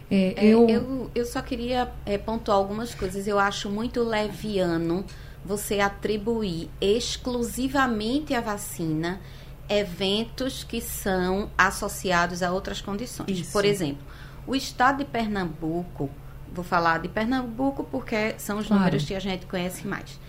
É, 0.10 0.34
é 0.38 0.46
eu... 0.46 0.68
É, 0.68 0.76
eu... 0.76 1.12
eu, 1.16 1.26
só 1.26 1.42
queria 1.42 1.90
é, 2.06 2.18
pontuar 2.18 2.58
algumas 2.58 2.94
coisas. 2.94 3.28
Eu 3.28 3.40
acho 3.40 3.70
muito 3.70 4.04
leviano 4.04 5.04
você 5.48 5.80
atribuir 5.80 6.70
exclusivamente 6.82 8.34
a 8.34 8.42
vacina 8.42 9.22
eventos 9.70 10.64
que 10.64 10.82
são 10.82 11.50
associados 11.58 12.44
a 12.44 12.52
outras 12.52 12.82
condições. 12.82 13.30
Isso. 13.30 13.54
Por 13.54 13.64
exemplo, 13.64 14.06
o 14.46 14.56
estado 14.56 15.00
de 15.00 15.06
Pernambuco, 15.06 16.10
vou 16.54 16.64
falar 16.64 17.00
de 17.00 17.08
Pernambuco 17.08 17.86
porque 17.86 18.36
são 18.38 18.60
os 18.60 18.68
claro. 18.68 18.84
números 18.84 19.06
que 19.06 19.16
a 19.16 19.20
gente 19.20 19.46
conhece 19.46 19.88
mais. 19.88 20.20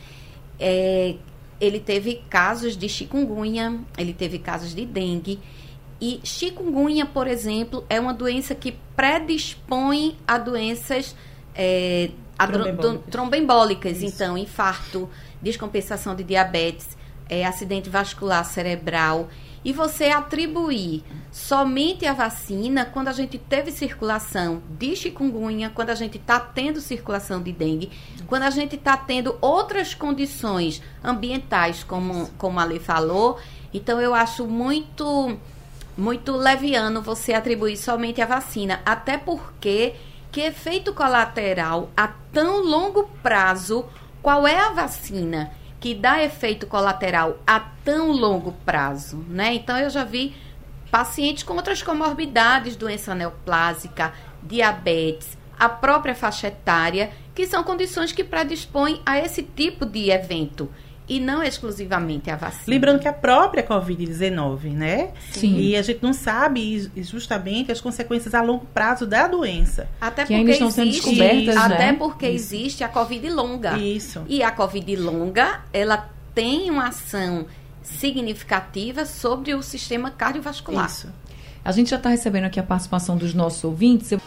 É, 0.59 1.17
ele 1.61 1.81
teve 1.81 2.23
casos 2.31 2.77
de 2.77 2.89
chikungunya, 2.89 3.81
ele 3.97 4.13
teve 4.13 4.39
casos 4.39 4.73
de 4.75 4.87
dengue. 4.87 5.41
E 6.01 6.21
chikungunya, 6.23 7.07
por 7.07 7.27
exemplo, 7.27 7.85
é 7.89 7.99
uma 7.99 8.15
doença 8.15 8.55
que 8.55 8.77
predispõe 8.95 10.17
a 10.27 10.39
doenças 10.39 11.17
é, 11.57 12.11
tromboembólicas. 12.47 13.11
tromboembólicas 13.11 14.03
então, 14.03 14.39
infarto, 14.39 15.09
descompensação 15.43 16.15
de 16.15 16.25
diabetes 16.25 16.97
é, 17.29 17.45
acidente 17.45 17.91
vascular 17.91 18.45
cerebral 18.45 19.29
e 19.65 19.73
você 19.73 20.07
atribuir 20.07 21.05
somente 21.31 22.07
a 22.07 22.13
vacina 22.13 22.85
quando 22.85 23.09
a 23.09 23.13
gente 23.13 23.37
teve 23.37 23.71
circulação 23.71 24.63
de 24.71 24.95
chikungunya, 24.95 25.71
quando 25.75 25.91
a 25.91 25.95
gente 25.95 26.17
está 26.17 26.39
tendo 26.39 26.81
circulação 26.81 27.43
de 27.43 27.53
dengue, 27.53 27.91
quando 28.27 28.45
a 28.45 28.51
gente 28.51 28.77
está 28.77 28.97
tendo 28.97 29.37
outras 29.41 29.95
condições 29.95 30.81
ambientais, 31.03 31.83
como, 31.85 32.29
como 32.39 32.61
a 32.61 32.65
Lei 32.65 32.79
falou. 32.79 33.39
Então, 33.75 34.01
eu 34.01 34.15
acho 34.15 34.47
muito, 34.47 35.37
muito 35.97 36.33
leviano 36.37 37.03
você 37.03 37.35
atribuir 37.35 37.77
somente 37.77 38.23
a 38.23 38.27
vacina, 38.27 38.81
até 38.87 39.19
porque 39.19 39.95
que 40.31 40.41
efeito 40.41 40.93
colateral 40.93 41.91
a 41.97 42.09
tão 42.09 42.63
longo 42.63 43.09
prazo, 43.23 43.85
qual 44.23 44.47
é 44.47 44.59
a 44.59 44.71
vacina? 44.71 45.53
que 45.81 45.95
dá 45.95 46.23
efeito 46.23 46.67
colateral 46.67 47.39
a 47.47 47.61
tão 47.61 48.11
longo 48.11 48.53
prazo, 48.65 49.25
né? 49.29 49.55
Então 49.55 49.79
eu 49.79 49.89
já 49.91 50.05
vi 50.05 50.35
pacientes 50.91 51.43
com 51.43 51.55
outras 51.55 51.83
comorbidades, 51.83 52.77
doença 52.77 53.15
neoplásica, 53.15 54.13
diabetes, 54.43 55.37
a 55.59 55.69
própria 55.69 56.15
faixa 56.15 56.49
etária, 56.49 57.11
que 57.35 57.47
são 57.47 57.63
condições 57.63 58.13
que 58.13 58.25
predispõem 58.25 59.01
a 59.05 59.19
esse 59.19 59.43
tipo 59.43 59.87
de 59.87 60.11
evento 60.11 60.69
e 61.09 61.19
não 61.19 61.43
exclusivamente 61.43 62.31
a 62.31 62.37
vacina. 62.37 62.65
Lembrando 62.67 63.01
que 63.01 63.09
a 63.09 63.13
própria 63.13 63.63
Covid-19, 63.63 64.73
né? 64.73 65.11
Sim. 65.31 65.57
E 65.59 65.77
a 65.77 65.83
gente 65.83 66.03
não 66.03 66.13
sabe 66.13 66.91
justamente 66.97 67.73
as 67.73 67.81
consequências 67.81 68.35
a 68.35 68.43
longo 68.43 68.67
prazo 68.67 69.07
da 69.07 69.27
doença. 69.27 69.89
Até 70.01 70.25
que 70.25 70.37
porque 70.37 70.53
estão 70.53 70.71
sendo 70.71 70.89
existe, 70.89 71.11
descobertas, 71.11 71.55
né? 71.55 71.75
Até 71.75 71.93
porque 71.95 72.29
Isso. 72.29 72.55
existe 72.55 72.85
a 72.85 72.89
Covid 72.89 73.29
longa. 73.31 73.79
Isso. 73.79 74.23
E 74.29 74.43
a 74.43 74.51
Covid 74.51 74.97
longa, 74.97 75.63
ela 75.73 76.09
tem 76.35 76.71
uma 76.71 76.89
ação 76.89 77.47
significativa 77.83 79.07
sobre 79.07 79.55
o 79.55 79.63
sistema 79.63 80.11
cardiovascular. 80.11 80.87
Isso. 80.87 81.09
A 81.65 81.73
gente 81.73 81.91
já 81.91 81.97
está 81.97 82.09
recebendo 82.09 82.45
aqui 82.45 82.59
a 82.59 82.63
participação 82.63 83.17
dos 83.17 83.35
nossos 83.35 83.63
ouvintes. 83.65 84.19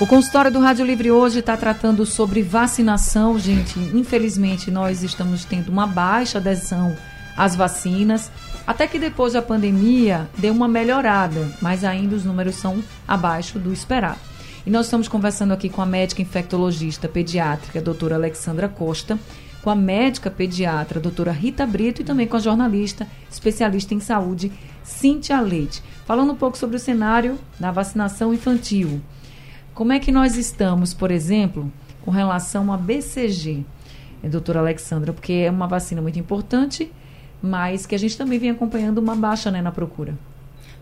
O 0.00 0.06
consultório 0.06 0.50
do 0.50 0.58
Rádio 0.58 0.84
Livre 0.84 1.10
hoje 1.10 1.38
está 1.38 1.56
tratando 1.56 2.04
sobre 2.04 2.42
vacinação, 2.42 3.38
gente. 3.38 3.78
Infelizmente, 3.78 4.70
nós 4.70 5.02
estamos 5.02 5.44
tendo 5.44 5.68
uma 5.70 5.86
baixa 5.86 6.38
adesão 6.38 6.96
às 7.36 7.54
vacinas. 7.54 8.30
Até 8.66 8.86
que 8.86 8.98
depois 8.98 9.32
da 9.32 9.42
pandemia 9.42 10.28
deu 10.38 10.52
uma 10.52 10.68
melhorada, 10.68 11.52
mas 11.60 11.84
ainda 11.84 12.16
os 12.16 12.24
números 12.24 12.56
são 12.56 12.82
abaixo 13.06 13.58
do 13.58 13.72
esperado. 13.72 14.18
E 14.64 14.70
nós 14.70 14.86
estamos 14.86 15.08
conversando 15.08 15.52
aqui 15.52 15.68
com 15.68 15.82
a 15.82 15.86
médica 15.86 16.22
infectologista 16.22 17.08
pediátrica, 17.08 17.80
doutora 17.80 18.14
Alexandra 18.14 18.68
Costa, 18.68 19.18
com 19.62 19.70
a 19.70 19.74
médica 19.74 20.30
pediatra, 20.30 21.00
doutora 21.00 21.32
Rita 21.32 21.66
Brito, 21.66 22.02
e 22.02 22.04
também 22.04 22.26
com 22.26 22.36
a 22.36 22.40
jornalista 22.40 23.06
especialista 23.30 23.94
em 23.94 24.00
saúde, 24.00 24.52
Cíntia 24.84 25.40
Leite. 25.40 25.82
Falando 26.04 26.32
um 26.32 26.36
pouco 26.36 26.58
sobre 26.58 26.76
o 26.76 26.80
cenário 26.80 27.38
da 27.58 27.70
vacinação 27.70 28.34
infantil. 28.34 29.00
Como 29.74 29.92
é 29.92 29.98
que 29.98 30.12
nós 30.12 30.36
estamos, 30.36 30.92
por 30.92 31.10
exemplo, 31.10 31.72
com 32.02 32.10
relação 32.10 32.72
a 32.72 32.76
BCG, 32.76 33.64
eh, 34.22 34.28
doutora 34.28 34.60
Alexandra? 34.60 35.12
Porque 35.12 35.32
é 35.32 35.50
uma 35.50 35.66
vacina 35.66 36.02
muito 36.02 36.18
importante, 36.18 36.92
mas 37.40 37.86
que 37.86 37.94
a 37.94 37.98
gente 37.98 38.16
também 38.18 38.38
vem 38.38 38.50
acompanhando 38.50 38.98
uma 38.98 39.16
baixa 39.16 39.50
né, 39.50 39.62
na 39.62 39.72
procura. 39.72 40.14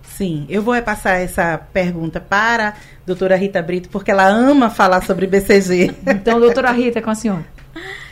Sim, 0.03 0.45
eu 0.49 0.63
vou 0.63 0.75
repassar 0.75 1.21
essa 1.21 1.57
pergunta 1.73 2.21
para 2.21 2.71
a 2.71 2.75
doutora 3.07 3.37
Rita 3.37 3.63
Brito, 3.63 3.89
porque 3.89 4.11
ela 4.11 4.27
ama 4.27 4.69
falar 4.69 5.03
sobre 5.03 5.27
BCG. 5.27 5.95
Então, 6.07 6.41
doutora 6.41 6.73
Rita, 6.73 6.99
é 6.99 7.03
com 7.03 7.11
a 7.11 7.15
senhora. 7.15 7.47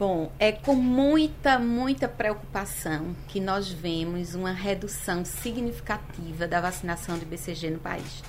Bom, 0.00 0.32
é 0.38 0.50
com 0.50 0.74
muita, 0.74 1.58
muita 1.58 2.08
preocupação 2.08 3.14
que 3.28 3.38
nós 3.38 3.68
vemos 3.68 4.34
uma 4.34 4.50
redução 4.50 5.26
significativa 5.26 6.48
da 6.48 6.58
vacinação 6.58 7.18
de 7.18 7.26
BCG 7.26 7.68
no 7.68 7.80
país. 7.80 8.24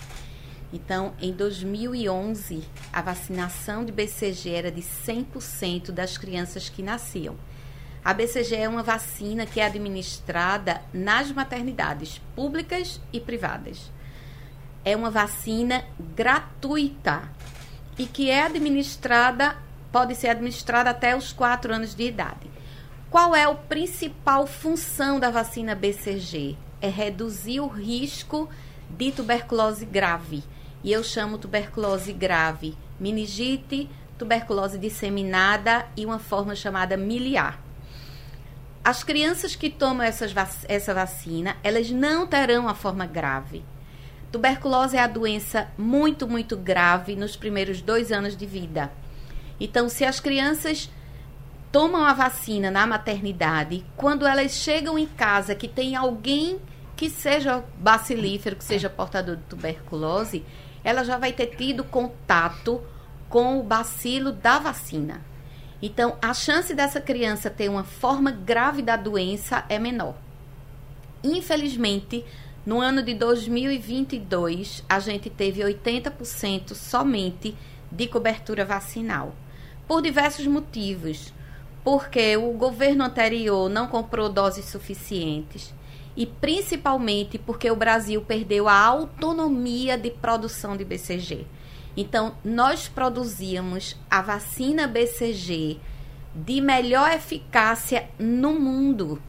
Então, 0.74 1.14
em 1.22 1.32
2011, 1.32 2.62
a 2.92 3.02
vacinação 3.02 3.86
de 3.86 3.92
BCG 3.94 4.50
era 4.50 4.70
de 4.70 4.82
100% 4.82 5.92
das 5.92 6.18
crianças 6.18 6.68
que 6.68 6.84
nasciam. 6.84 7.38
A 8.04 8.14
BCG 8.14 8.54
é 8.54 8.68
uma 8.68 8.84
vacina 8.84 9.46
que 9.46 9.62
é 9.62 9.66
administrada 9.66 10.82
nas 10.94 11.32
maternidades 11.32 12.20
públicas 12.36 13.00
e 13.14 13.20
privadas. 13.22 13.90
É 14.84 14.94
uma 14.94 15.10
vacina 15.10 15.86
gratuita 16.18 17.32
e 17.98 18.06
que 18.06 18.30
é 18.30 18.44
administrada, 18.44 19.56
pode 19.92 20.16
ser 20.16 20.30
administrada 20.30 20.90
até 20.90 21.16
os 21.16 21.34
4 21.34 21.74
anos 21.74 21.94
de 21.94 22.04
idade. 22.04 22.50
Qual 23.10 23.36
é 23.36 23.44
a 23.44 23.54
principal 23.54 24.48
função 24.48 25.20
da 25.20 25.30
vacina 25.30 25.76
BCG? 25.76 26.58
É 26.80 26.90
reduzir 26.90 27.60
o 27.60 27.68
risco 27.68 28.50
de 28.90 29.12
tuberculose 29.12 29.86
grave. 29.86 30.44
E 30.84 30.92
eu 30.92 31.04
chamo 31.04 31.38
tuberculose 31.38 32.14
grave 32.14 32.76
meningite, 33.00 33.90
tuberculose 34.18 34.78
disseminada 34.78 35.86
e 35.98 36.06
uma 36.06 36.20
forma 36.20 36.56
chamada 36.56 36.96
miliar 36.96 37.60
as 38.84 39.04
crianças 39.04 39.56
que 39.56 39.70
tomam 39.70 40.02
essas 40.02 40.32
vac 40.32 40.52
essa 40.68 40.94
vacina, 40.94 41.56
elas 41.64 41.92
não 41.92 42.26
terão 42.26 42.68
a 42.68 42.74
forma 42.74 43.06
grave. 43.06 43.64
Tuberculose 44.32 44.98
é 44.98 45.00
a 45.00 45.08
doença 45.08 45.68
muito, 45.78 46.28
muito 46.28 46.58
grave 46.58 47.16
nos 47.16 47.36
primeiros 47.36 47.80
dois 47.80 48.12
anos 48.12 48.36
de 48.36 48.46
vida. 48.46 48.92
Então, 49.64 49.88
se 49.88 50.04
as 50.04 50.20
crianças 50.20 50.90
tomam 51.72 52.04
a 52.04 52.14
vacina 52.14 52.72
na 52.72 52.88
maternidade, 52.88 53.86
quando 53.96 54.26
elas 54.26 54.54
chegam 54.54 54.98
em 54.98 55.06
casa 55.06 55.54
que 55.54 55.68
tem 55.68 55.96
alguém 55.96 56.60
que 56.96 57.12
seja 57.12 57.64
bacilífero, 57.78 58.56
que 58.56 58.64
seja 58.64 58.90
portador 58.90 59.36
de 59.36 59.44
tuberculose, 59.44 60.44
ela 60.84 61.04
já 61.04 61.16
vai 61.16 61.32
ter 61.32 61.46
tido 61.56 61.84
contato 61.84 62.82
com 63.30 63.60
o 63.60 63.64
bacilo 63.64 64.32
da 64.32 64.58
vacina. 64.58 65.22
Então, 65.80 66.18
a 66.24 66.34
chance 66.34 66.74
dessa 66.74 67.00
criança 67.00 67.48
ter 67.48 67.70
uma 67.70 67.84
forma 67.84 68.32
grave 68.32 68.82
da 68.82 68.96
doença 68.96 69.64
é 69.70 69.78
menor. 69.78 70.16
Infelizmente, 71.24 72.26
no 72.66 72.82
ano 72.82 73.04
de 73.04 73.14
2022, 73.14 74.84
a 74.90 74.98
gente 74.98 75.30
teve 75.30 75.62
80% 75.62 76.74
somente 76.74 77.56
de 77.92 78.08
cobertura 78.08 78.66
vacinal. 78.66 79.36
Por 79.92 80.02
diversos 80.02 80.48
motivos. 80.48 81.34
Porque 81.84 82.38
o 82.38 82.54
governo 82.54 83.04
anterior 83.04 83.70
não 83.70 83.88
comprou 83.88 84.30
doses 84.30 84.64
suficientes 84.64 85.74
e 86.16 86.26
principalmente 86.26 87.38
porque 87.38 87.70
o 87.70 87.76
Brasil 87.76 88.22
perdeu 88.22 88.70
a 88.70 88.74
autonomia 88.74 89.98
de 89.98 90.10
produção 90.10 90.78
de 90.78 90.86
BCG. 90.86 91.46
Então, 91.98 92.38
nós 92.42 92.88
produzíamos 92.88 93.98
a 94.10 94.22
vacina 94.22 94.88
BCG 94.88 95.78
de 96.34 96.62
melhor 96.62 97.12
eficácia 97.12 98.08
no 98.18 98.54
mundo 98.54 99.22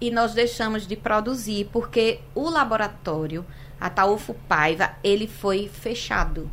e 0.00 0.12
nós 0.12 0.32
deixamos 0.32 0.86
de 0.86 0.94
produzir 0.94 1.68
porque 1.72 2.20
o 2.32 2.48
laboratório 2.48 3.44
Ataúfo 3.80 4.34
Paiva 4.48 4.92
ele 5.02 5.26
foi 5.26 5.66
fechado. 5.66 6.48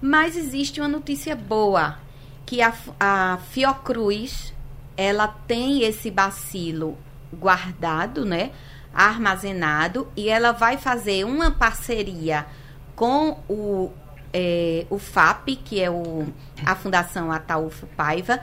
Mas 0.00 0.36
existe 0.36 0.80
uma 0.80 0.88
notícia 0.88 1.34
boa 1.34 2.04
que 2.46 2.62
a, 2.62 2.72
a 2.98 3.38
Fiocruz 3.50 4.52
ela 4.96 5.28
tem 5.28 5.82
esse 5.82 6.10
bacilo 6.10 6.96
guardado, 7.32 8.24
né, 8.24 8.52
armazenado 8.92 10.08
e 10.16 10.28
ela 10.28 10.52
vai 10.52 10.76
fazer 10.76 11.24
uma 11.24 11.50
parceria 11.50 12.46
com 12.94 13.38
o 13.48 13.90
é, 14.36 14.84
o 14.90 14.98
FAP, 14.98 15.50
que 15.64 15.80
é 15.80 15.88
o, 15.88 16.26
a 16.66 16.74
Fundação 16.74 17.30
Ataúfo 17.30 17.86
Paiva, 17.96 18.40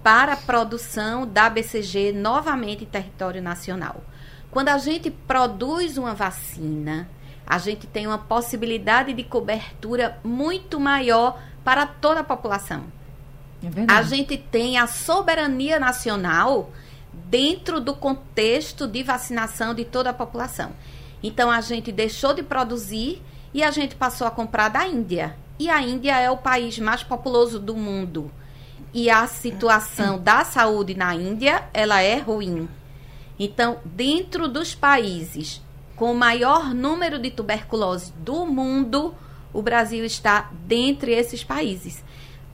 para 0.00 0.34
a 0.34 0.36
produção 0.36 1.26
da 1.26 1.50
BCG 1.50 2.12
novamente 2.12 2.84
em 2.84 2.86
território 2.86 3.42
nacional. 3.42 4.04
Quando 4.52 4.68
a 4.68 4.78
gente 4.78 5.10
produz 5.10 5.98
uma 5.98 6.14
vacina, 6.14 7.08
a 7.44 7.58
gente 7.58 7.88
tem 7.88 8.06
uma 8.06 8.18
possibilidade 8.18 9.12
de 9.12 9.24
cobertura 9.24 10.18
muito 10.22 10.78
maior 10.78 11.40
para 11.64 11.86
toda 11.86 12.20
a 12.20 12.24
população. 12.24 12.84
É 13.62 13.68
a 13.88 14.02
gente 14.02 14.36
tem 14.36 14.78
a 14.78 14.86
soberania 14.86 15.78
nacional 15.78 16.70
dentro 17.12 17.80
do 17.80 17.94
contexto 17.94 18.86
de 18.86 19.02
vacinação 19.02 19.74
de 19.74 19.84
toda 19.84 20.10
a 20.10 20.14
população. 20.14 20.72
Então 21.22 21.50
a 21.50 21.60
gente 21.60 21.92
deixou 21.92 22.34
de 22.34 22.42
produzir 22.42 23.22
e 23.54 23.62
a 23.62 23.70
gente 23.70 23.94
passou 23.94 24.26
a 24.26 24.30
comprar 24.30 24.68
da 24.68 24.86
Índia. 24.86 25.36
E 25.58 25.68
a 25.70 25.80
Índia 25.80 26.18
é 26.18 26.30
o 26.30 26.36
país 26.36 26.78
mais 26.78 27.02
populoso 27.02 27.58
do 27.58 27.76
mundo. 27.76 28.30
E 28.92 29.08
a 29.08 29.26
situação 29.26 30.18
da 30.18 30.44
saúde 30.44 30.94
na 30.94 31.14
Índia, 31.14 31.64
ela 31.72 32.02
é 32.02 32.18
ruim. 32.18 32.68
Então, 33.38 33.78
dentro 33.84 34.48
dos 34.48 34.74
países 34.74 35.62
com 35.96 36.12
o 36.12 36.16
maior 36.16 36.74
número 36.74 37.18
de 37.18 37.30
tuberculose 37.30 38.12
do 38.18 38.44
mundo, 38.44 39.14
o 39.52 39.62
Brasil 39.62 40.04
está 40.04 40.50
dentre 40.66 41.12
esses 41.12 41.44
países. 41.44 42.02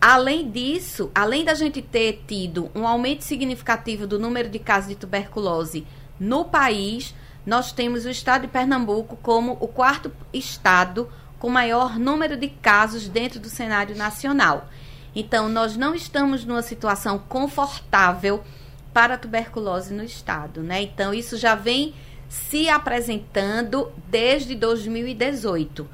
Além 0.00 0.48
disso, 0.48 1.10
além 1.12 1.44
da 1.44 1.54
gente 1.54 1.82
ter 1.82 2.24
tido 2.26 2.70
um 2.74 2.86
aumento 2.86 3.24
significativo 3.24 4.06
do 4.06 4.18
número 4.18 4.48
de 4.48 4.58
casos 4.58 4.90
de 4.90 4.94
tuberculose 4.94 5.84
no 6.20 6.44
país, 6.44 7.14
nós 7.44 7.72
temos 7.72 8.04
o 8.04 8.10
estado 8.10 8.42
de 8.42 8.48
Pernambuco 8.48 9.16
como 9.16 9.56
o 9.60 9.66
quarto 9.66 10.12
estado 10.32 11.08
com 11.38 11.48
maior 11.48 11.98
número 11.98 12.36
de 12.36 12.48
casos 12.48 13.08
dentro 13.08 13.40
do 13.40 13.48
cenário 13.48 13.96
nacional. 13.96 14.68
Então, 15.14 15.48
nós 15.48 15.76
não 15.76 15.94
estamos 15.94 16.44
numa 16.44 16.62
situação 16.62 17.18
confortável 17.18 18.44
para 18.92 19.14
a 19.14 19.18
tuberculose 19.18 19.92
no 19.92 20.04
estado, 20.04 20.62
né? 20.62 20.82
Então, 20.82 21.12
isso 21.12 21.36
já 21.36 21.54
vem 21.54 21.94
se 22.28 22.68
apresentando 22.68 23.90
desde 24.08 24.54
2018, 24.54 25.88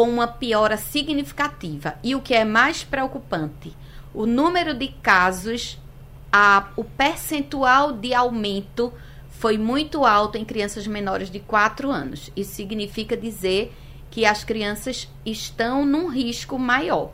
com 0.00 0.08
uma 0.08 0.26
piora 0.26 0.78
significativa. 0.78 1.96
E 2.02 2.14
o 2.14 2.22
que 2.22 2.32
é 2.32 2.42
mais 2.42 2.82
preocupante, 2.82 3.76
o 4.14 4.24
número 4.24 4.72
de 4.72 4.88
casos, 4.88 5.78
a, 6.32 6.68
o 6.74 6.82
percentual 6.82 7.92
de 7.92 8.14
aumento 8.14 8.94
foi 9.28 9.58
muito 9.58 10.06
alto 10.06 10.38
em 10.38 10.44
crianças 10.46 10.86
menores 10.86 11.30
de 11.30 11.38
4 11.38 11.90
anos. 11.90 12.30
Isso 12.34 12.54
significa 12.54 13.14
dizer 13.14 13.76
que 14.10 14.24
as 14.24 14.42
crianças 14.42 15.06
estão 15.22 15.84
num 15.84 16.08
risco 16.08 16.58
maior. 16.58 17.10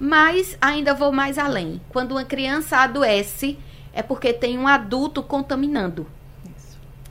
Mas 0.00 0.58
ainda 0.60 0.92
vou 0.92 1.12
mais 1.12 1.38
além. 1.38 1.80
Quando 1.88 2.16
uma 2.16 2.24
criança 2.24 2.78
adoece, 2.78 3.56
é 3.92 4.02
porque 4.02 4.32
tem 4.32 4.58
um 4.58 4.66
adulto 4.66 5.22
contaminando. 5.22 6.04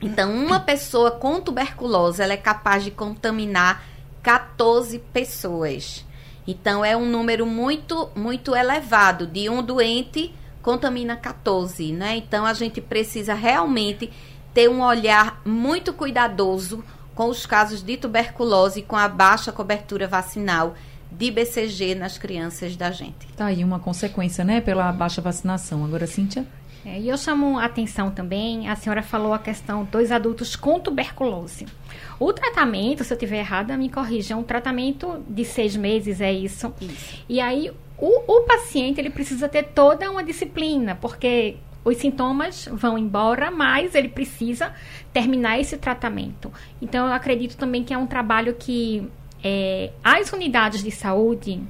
Então, 0.02 0.30
uma 0.30 0.60
pessoa 0.60 1.12
com 1.12 1.40
tuberculose, 1.40 2.20
ela 2.20 2.34
é 2.34 2.36
capaz 2.36 2.84
de 2.84 2.90
contaminar 2.90 3.93
14 4.24 4.98
pessoas. 5.12 6.04
Então, 6.46 6.82
é 6.82 6.96
um 6.96 7.06
número 7.06 7.44
muito, 7.44 8.08
muito 8.16 8.56
elevado. 8.56 9.26
De 9.26 9.50
um 9.50 9.62
doente, 9.62 10.34
contamina 10.62 11.14
14, 11.14 11.92
né? 11.92 12.16
Então, 12.16 12.46
a 12.46 12.54
gente 12.54 12.80
precisa 12.80 13.34
realmente 13.34 14.10
ter 14.54 14.70
um 14.70 14.82
olhar 14.82 15.42
muito 15.44 15.92
cuidadoso 15.92 16.82
com 17.14 17.28
os 17.28 17.44
casos 17.44 17.82
de 17.82 17.98
tuberculose 17.98 18.80
com 18.82 18.96
a 18.96 19.08
baixa 19.08 19.52
cobertura 19.52 20.08
vacinal 20.08 20.74
de 21.12 21.30
BCG 21.30 21.94
nas 21.94 22.16
crianças 22.16 22.76
da 22.76 22.90
gente. 22.90 23.26
Tá 23.36 23.46
aí 23.46 23.62
uma 23.62 23.78
consequência, 23.78 24.42
né, 24.42 24.60
pela 24.60 24.90
baixa 24.90 25.20
vacinação. 25.20 25.84
Agora, 25.84 26.06
Cíntia? 26.06 26.46
É, 26.86 27.00
e 27.00 27.08
eu 27.08 27.16
chamo 27.16 27.58
a 27.58 27.64
atenção 27.64 28.10
também, 28.10 28.68
a 28.68 28.76
senhora 28.76 29.02
falou 29.02 29.32
a 29.32 29.38
questão 29.38 29.84
dos 29.84 30.12
adultos 30.12 30.54
com 30.54 30.78
tuberculose. 30.78 31.66
O 32.20 32.32
tratamento, 32.32 33.02
se 33.02 33.12
eu 33.12 33.16
estiver 33.16 33.38
errada, 33.38 33.76
me 33.76 33.88
corrija, 33.88 34.34
é 34.34 34.36
um 34.36 34.42
tratamento 34.42 35.24
de 35.28 35.44
seis 35.44 35.74
meses, 35.74 36.20
é 36.20 36.32
isso? 36.32 36.72
Isso. 36.80 37.24
E 37.28 37.40
aí, 37.40 37.70
o, 37.96 38.32
o 38.32 38.42
paciente, 38.42 39.00
ele 39.00 39.10
precisa 39.10 39.48
ter 39.48 39.62
toda 39.62 40.10
uma 40.10 40.22
disciplina, 40.22 40.94
porque 40.94 41.56
os 41.84 41.96
sintomas 41.96 42.68
vão 42.70 42.98
embora, 42.98 43.50
mas 43.50 43.94
ele 43.94 44.08
precisa 44.08 44.74
terminar 45.12 45.58
esse 45.58 45.76
tratamento. 45.76 46.52
Então, 46.82 47.06
eu 47.06 47.12
acredito 47.12 47.56
também 47.56 47.82
que 47.82 47.94
é 47.94 47.98
um 47.98 48.06
trabalho 48.06 48.54
que 48.54 49.10
é, 49.42 49.90
as 50.02 50.32
unidades 50.32 50.82
de 50.82 50.90
saúde 50.90 51.62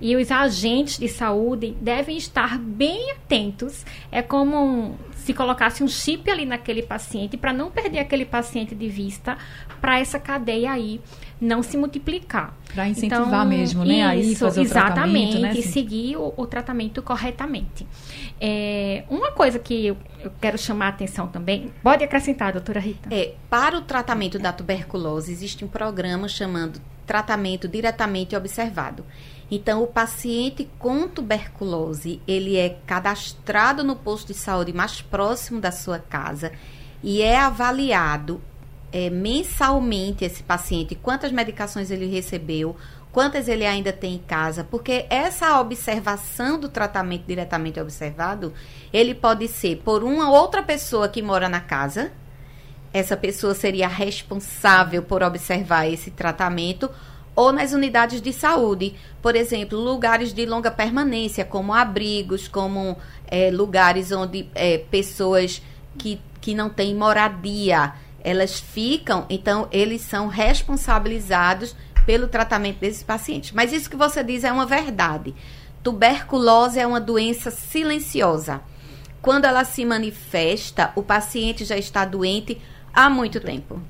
e 0.00 0.16
os 0.16 0.30
agentes 0.30 0.98
de 0.98 1.08
saúde 1.08 1.76
devem 1.80 2.16
estar 2.16 2.58
bem 2.58 3.12
atentos. 3.12 3.84
É 4.10 4.22
como 4.22 4.98
se 5.26 5.34
colocasse 5.34 5.82
um 5.82 5.88
chip 5.88 6.30
ali 6.30 6.46
naquele 6.46 6.82
paciente 6.82 7.36
para 7.36 7.52
não 7.52 7.70
perder 7.70 7.98
aquele 7.98 8.24
paciente 8.24 8.74
de 8.74 8.88
vista, 8.88 9.36
para 9.80 9.98
essa 9.98 10.20
cadeia 10.20 10.70
aí 10.70 11.00
não 11.40 11.62
se 11.62 11.76
multiplicar. 11.76 12.56
Para 12.72 12.88
incentivar 12.88 13.26
então, 13.26 13.44
mesmo, 13.44 13.84
né? 13.84 14.16
Isso, 14.16 14.44
aí 14.44 14.50
fazer 14.50 14.60
exatamente, 14.62 15.36
o 15.36 15.40
né? 15.40 15.52
e 15.54 15.62
seguir 15.62 16.16
o, 16.16 16.32
o, 16.36 16.46
tratamento 16.46 17.02
corretamente. 17.02 17.86
É, 18.40 19.04
uma 19.10 19.32
coisa 19.32 19.58
que 19.58 19.86
eu, 19.86 19.96
eu, 20.20 20.30
quero 20.40 20.56
chamar 20.56 20.86
a 20.86 20.88
atenção 20.90 21.26
também, 21.26 21.72
pode 21.82 22.04
acrescentar, 22.04 22.52
doutora 22.52 22.80
Rita. 22.80 23.08
É, 23.12 23.34
para 23.50 23.76
o 23.76 23.82
tratamento 23.82 24.38
da 24.38 24.52
tuberculose, 24.52 25.32
existe 25.32 25.64
um 25.64 25.68
programa 25.68 26.28
chamando 26.28 26.80
Tratamento 27.06 27.68
Diretamente 27.68 28.34
Observado. 28.34 29.04
Então, 29.50 29.82
o 29.82 29.86
paciente 29.86 30.68
com 30.78 31.08
tuberculose, 31.08 32.20
ele 32.26 32.56
é 32.56 32.78
cadastrado 32.86 33.84
no 33.84 33.94
posto 33.94 34.28
de 34.28 34.34
saúde 34.34 34.72
mais 34.72 35.00
próximo 35.00 35.60
da 35.60 35.70
sua 35.70 35.98
casa 35.98 36.50
e 37.02 37.22
é 37.22 37.38
avaliado 37.38 38.40
é, 38.92 39.10
mensalmente 39.10 40.24
esse 40.24 40.42
paciente, 40.42 40.94
quantas 40.94 41.30
medicações 41.30 41.90
ele 41.90 42.06
recebeu, 42.06 42.76
quantas 43.12 43.46
ele 43.46 43.64
ainda 43.64 43.92
tem 43.92 44.14
em 44.14 44.18
casa, 44.18 44.64
porque 44.64 45.06
essa 45.08 45.60
observação 45.60 46.58
do 46.58 46.68
tratamento 46.68 47.24
diretamente 47.26 47.80
observado, 47.80 48.52
ele 48.92 49.14
pode 49.14 49.48
ser 49.48 49.76
por 49.84 50.02
uma 50.02 50.30
outra 50.30 50.62
pessoa 50.62 51.08
que 51.08 51.22
mora 51.22 51.48
na 51.48 51.60
casa, 51.60 52.12
essa 52.92 53.16
pessoa 53.16 53.54
seria 53.54 53.88
responsável 53.88 55.02
por 55.02 55.22
observar 55.22 55.86
esse 55.86 56.10
tratamento, 56.10 56.90
ou 57.36 57.52
nas 57.52 57.72
unidades 57.72 58.20
de 58.20 58.32
saúde, 58.32 58.94
por 59.20 59.36
exemplo, 59.36 59.78
lugares 59.78 60.32
de 60.32 60.46
longa 60.46 60.70
permanência, 60.70 61.44
como 61.44 61.74
abrigos, 61.74 62.48
como 62.48 62.96
é, 63.28 63.50
lugares 63.50 64.10
onde 64.10 64.48
é, 64.54 64.78
pessoas 64.78 65.62
que, 65.98 66.18
que 66.40 66.54
não 66.54 66.70
têm 66.70 66.94
moradia 66.94 67.92
elas 68.26 68.58
ficam, 68.58 69.24
então 69.30 69.68
eles 69.70 70.02
são 70.02 70.26
responsabilizados 70.26 71.76
pelo 72.04 72.26
tratamento 72.26 72.80
desses 72.80 73.04
pacientes. 73.04 73.52
Mas 73.52 73.72
isso 73.72 73.88
que 73.88 73.94
você 73.94 74.24
diz 74.24 74.42
é 74.42 74.50
uma 74.50 74.66
verdade. 74.66 75.32
Tuberculose 75.80 76.80
é 76.80 76.84
uma 76.84 77.00
doença 77.00 77.52
silenciosa. 77.52 78.60
Quando 79.22 79.44
ela 79.44 79.64
se 79.64 79.84
manifesta, 79.84 80.90
o 80.96 81.04
paciente 81.04 81.64
já 81.64 81.76
está 81.76 82.04
doente 82.04 82.60
há 82.92 83.08
muito 83.08 83.38
tempo. 83.38 83.80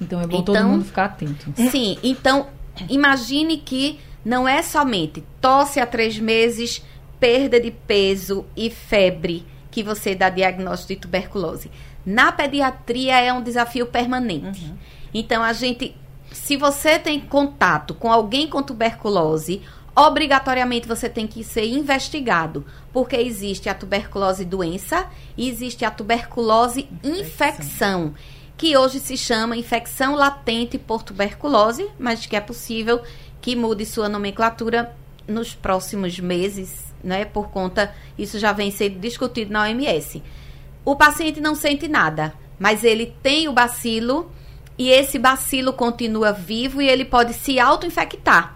Então 0.00 0.18
é 0.18 0.26
bom 0.26 0.38
então, 0.38 0.54
todo 0.54 0.64
mundo 0.64 0.84
ficar 0.86 1.04
atento. 1.04 1.52
Sim, 1.70 1.98
então 2.02 2.46
imagine 2.88 3.58
que 3.58 3.98
não 4.24 4.48
é 4.48 4.62
somente 4.62 5.22
tosse 5.40 5.78
há 5.78 5.86
três 5.86 6.18
meses, 6.18 6.82
perda 7.20 7.60
de 7.60 7.70
peso 7.70 8.44
e 8.56 8.70
febre 8.70 9.46
que 9.70 9.82
você 9.82 10.14
dá 10.14 10.30
diagnóstico 10.30 10.94
de 10.94 11.00
tuberculose. 11.00 11.70
Na 12.06 12.30
pediatria 12.30 13.18
é 13.18 13.32
um 13.32 13.42
desafio 13.42 13.86
permanente. 13.86 14.64
Uhum. 14.64 14.76
Então, 15.12 15.42
a 15.42 15.52
gente, 15.52 15.96
se 16.32 16.56
você 16.56 16.98
tem 16.98 17.20
contato 17.20 17.94
com 17.94 18.10
alguém 18.10 18.46
com 18.46 18.62
tuberculose, 18.62 19.62
obrigatoriamente 19.96 20.88
você 20.88 21.08
tem 21.08 21.26
que 21.26 21.42
ser 21.42 21.66
investigado, 21.66 22.64
porque 22.92 23.16
existe 23.16 23.68
a 23.68 23.74
tuberculose 23.74 24.44
doença 24.44 25.06
e 25.36 25.48
existe 25.48 25.84
a 25.84 25.90
tuberculose 25.90 26.88
infecção, 27.02 27.20
infecção 27.22 28.14
que 28.56 28.76
hoje 28.76 29.00
se 29.00 29.16
chama 29.16 29.56
infecção 29.56 30.14
latente 30.14 30.78
por 30.78 31.02
tuberculose, 31.02 31.88
mas 31.98 32.24
que 32.24 32.36
é 32.36 32.40
possível 32.40 33.02
que 33.40 33.56
mude 33.56 33.84
sua 33.84 34.08
nomenclatura 34.08 34.94
nos 35.26 35.54
próximos 35.54 36.18
meses, 36.18 36.94
né? 37.02 37.24
Por 37.24 37.48
conta, 37.48 37.94
isso 38.18 38.38
já 38.38 38.52
vem 38.52 38.70
sendo 38.70 38.98
discutido 38.98 39.52
na 39.52 39.62
OMS. 39.62 40.22
O 40.84 40.94
paciente 40.94 41.40
não 41.40 41.54
sente 41.54 41.88
nada, 41.88 42.34
mas 42.58 42.84
ele 42.84 43.14
tem 43.22 43.48
o 43.48 43.52
bacilo 43.52 44.30
e 44.78 44.90
esse 44.90 45.18
bacilo 45.18 45.72
continua 45.72 46.32
vivo 46.32 46.80
e 46.80 46.88
ele 46.88 47.04
pode 47.04 47.34
se 47.34 47.58
auto-infectar. 47.58 48.54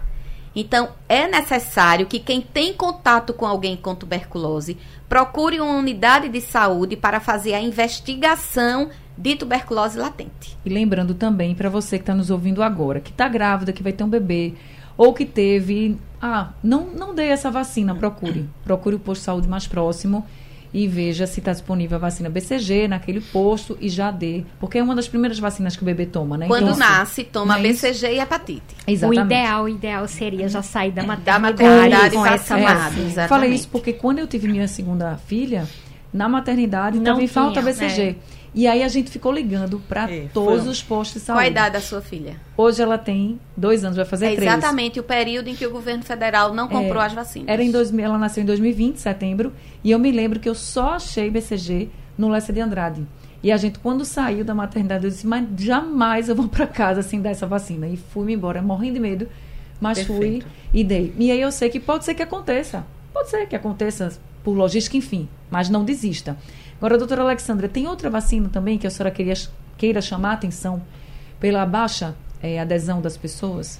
Então, 0.55 0.89
é 1.07 1.27
necessário 1.27 2.05
que 2.05 2.19
quem 2.19 2.41
tem 2.41 2.73
contato 2.73 3.33
com 3.33 3.45
alguém 3.45 3.77
com 3.77 3.93
tuberculose 3.95 4.77
procure 5.07 5.59
uma 5.59 5.75
unidade 5.75 6.29
de 6.29 6.41
saúde 6.41 6.95
para 6.95 7.19
fazer 7.19 7.53
a 7.53 7.61
investigação 7.61 8.89
de 9.17 9.35
tuberculose 9.35 9.97
latente. 9.97 10.57
E 10.65 10.69
lembrando 10.69 11.13
também 11.13 11.53
para 11.53 11.69
você 11.69 11.97
que 11.97 12.03
está 12.03 12.15
nos 12.15 12.29
ouvindo 12.29 12.63
agora, 12.63 12.99
que 12.99 13.11
está 13.11 13.27
grávida, 13.27 13.73
que 13.73 13.83
vai 13.83 13.91
ter 13.91 14.03
um 14.03 14.09
bebê, 14.09 14.53
ou 14.97 15.13
que 15.13 15.25
teve. 15.25 15.97
Ah, 16.21 16.49
não, 16.61 16.87
não 16.87 17.15
dê 17.15 17.27
essa 17.27 17.49
vacina, 17.49 17.95
procure. 17.95 18.49
Procure 18.63 18.95
o 18.95 18.99
posto 18.99 19.21
de 19.21 19.25
saúde 19.25 19.47
mais 19.47 19.67
próximo 19.67 20.25
e 20.73 20.87
veja 20.87 21.25
se 21.25 21.39
está 21.39 21.51
disponível 21.51 21.97
a 21.97 21.99
vacina 21.99 22.29
BCG 22.29 22.87
naquele 22.87 23.21
posto 23.21 23.77
e 23.81 23.89
já 23.89 24.11
dê. 24.11 24.43
Porque 24.59 24.77
é 24.77 24.83
uma 24.83 24.95
das 24.95 25.07
primeiras 25.07 25.39
vacinas 25.39 25.75
que 25.75 25.81
o 25.81 25.85
bebê 25.85 26.05
toma, 26.05 26.37
né? 26.37 26.47
Quando 26.47 26.67
então, 26.67 26.77
nasce, 26.77 27.23
toma 27.23 27.57
é 27.57 27.61
BCG 27.61 28.07
e 28.13 28.19
hepatite. 28.19 28.75
Exatamente. 28.87 29.21
O 29.21 29.25
ideal, 29.25 29.63
o 29.63 29.69
ideal 29.69 30.07
seria 30.07 30.47
já 30.47 30.61
sair 30.61 30.91
da 30.91 31.03
maternidade, 31.03 31.57
da 31.57 31.65
maternidade 31.65 32.15
com 32.15 32.25
essa 32.25 32.59
é, 32.59 33.27
Falei 33.27 33.51
isso 33.51 33.67
porque 33.69 33.93
quando 33.93 34.19
eu 34.19 34.27
tive 34.27 34.47
minha 34.47 34.67
segunda 34.67 35.17
filha, 35.17 35.67
na 36.11 36.27
maternidade 36.27 36.97
estava 36.97 37.21
em 37.21 37.27
falta 37.27 37.61
BCG. 37.61 38.01
É. 38.01 38.15
E 38.53 38.67
aí 38.67 38.81
a 38.81 38.87
gente 38.87 39.11
ficou 39.11 39.31
ligando 39.31 39.79
para 39.87 40.11
é, 40.11 40.27
todos 40.33 40.65
os 40.65 40.81
postos 40.81 41.21
de 41.21 41.27
saúde. 41.27 41.39
Qual 41.39 41.45
a 41.45 41.49
idade 41.49 41.73
da 41.73 41.81
sua 41.81 42.01
filha? 42.01 42.39
Hoje 42.57 42.81
ela 42.81 42.97
tem 42.97 43.39
dois 43.55 43.83
anos, 43.83 43.95
vai 43.95 44.05
fazer 44.05 44.27
é 44.27 44.35
três. 44.35 44.51
Exatamente 44.51 44.99
o 44.99 45.03
período 45.03 45.49
em 45.49 45.55
que 45.55 45.65
o 45.65 45.71
governo 45.71 46.03
federal 46.03 46.53
não 46.53 46.67
comprou 46.67 47.01
é, 47.01 47.05
as 47.05 47.13
vacinas. 47.13 47.47
Era 47.47 47.63
em 47.63 47.69
dois, 47.69 47.95
ela 47.97 48.17
nasceu 48.17 48.41
em 48.41 48.45
2020, 48.45 48.97
setembro, 48.97 49.53
e 49.83 49.91
eu 49.91 49.99
me 49.99 50.11
lembro 50.11 50.39
que 50.39 50.49
eu 50.49 50.55
só 50.55 50.93
achei 50.93 51.29
BCG 51.29 51.89
no 52.17 52.27
Lessa 52.27 52.51
de 52.51 52.59
Andrade. 52.59 53.05
E 53.41 53.51
a 53.51 53.57
gente, 53.57 53.79
quando 53.79 54.03
saiu 54.03 54.43
da 54.43 54.53
maternidade, 54.53 55.05
eu 55.05 55.09
disse, 55.09 55.25
mas 55.25 55.47
jamais 55.57 56.27
eu 56.27 56.35
vou 56.35 56.47
para 56.47 56.67
casa 56.67 57.01
sem 57.01 57.21
dar 57.21 57.29
essa 57.29 57.47
vacina. 57.47 57.87
E 57.87 57.95
fui-me 57.95 58.33
embora, 58.33 58.61
morrendo 58.61 58.95
de 58.95 58.99
medo, 58.99 59.27
mas 59.79 59.99
Perfeito. 59.99 60.43
fui 60.43 60.51
e 60.73 60.83
dei. 60.83 61.13
E 61.17 61.31
aí 61.31 61.39
eu 61.39 61.51
sei 61.51 61.69
que 61.69 61.79
pode 61.79 62.03
ser 62.03 62.15
que 62.15 62.23
aconteça. 62.23 62.85
Pode 63.13 63.29
ser 63.29 63.47
que 63.47 63.55
aconteça 63.55 64.19
por 64.43 64.53
logística, 64.53 64.97
enfim, 64.97 65.27
mas 65.49 65.69
não 65.69 65.83
desista. 65.83 66.37
Agora, 66.77 66.97
doutora 66.97 67.21
Alexandra, 67.21 67.67
tem 67.67 67.87
outra 67.87 68.09
vacina 68.09 68.49
também 68.49 68.77
que 68.77 68.87
a 68.87 68.89
senhora 68.89 69.11
queria, 69.13 69.33
queira 69.77 70.01
chamar 70.01 70.31
a 70.31 70.33
atenção 70.33 70.81
pela 71.39 71.65
baixa 71.65 72.15
é, 72.41 72.59
adesão 72.59 73.01
das 73.01 73.17
pessoas? 73.17 73.79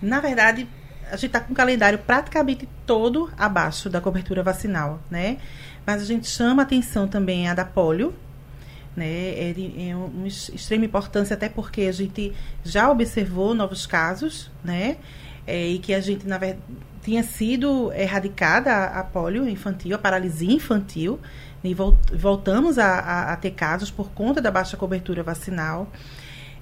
Na 0.00 0.20
verdade, 0.20 0.66
a 1.10 1.16
gente 1.16 1.26
está 1.26 1.40
com 1.40 1.52
o 1.52 1.56
calendário 1.56 1.98
praticamente 1.98 2.68
todo 2.86 3.30
abaixo 3.36 3.88
da 3.88 4.00
cobertura 4.00 4.42
vacinal, 4.42 5.00
né? 5.10 5.38
Mas 5.86 6.02
a 6.02 6.04
gente 6.04 6.26
chama 6.26 6.62
atenção 6.62 7.06
também 7.06 7.48
a 7.48 7.54
da 7.54 7.64
polio, 7.64 8.14
né? 8.96 9.50
É 9.50 9.52
de 9.52 9.72
é 9.78 10.26
extrema 10.26 10.84
importância, 10.84 11.34
até 11.34 11.48
porque 11.48 11.82
a 11.82 11.92
gente 11.92 12.32
já 12.64 12.90
observou 12.90 13.54
novos 13.54 13.86
casos, 13.86 14.50
né? 14.62 14.96
É, 15.46 15.68
e 15.68 15.78
que 15.78 15.92
a 15.92 16.00
gente, 16.00 16.26
na 16.26 16.38
verdade, 16.38 16.62
tinha 17.04 17.22
sido 17.22 17.92
erradicada 17.92 18.72
a, 18.72 19.00
a 19.00 19.04
polio 19.04 19.46
infantil, 19.46 19.94
a 19.94 19.98
paralisia 19.98 20.50
infantil, 20.50 21.20
e 21.62 21.74
voltamos 21.74 22.78
a, 22.78 22.86
a, 22.86 23.32
a, 23.32 23.36
ter 23.36 23.52
casos 23.52 23.90
por 23.90 24.10
conta 24.10 24.40
da 24.40 24.50
baixa 24.50 24.76
cobertura 24.76 25.22
vacinal. 25.22 25.90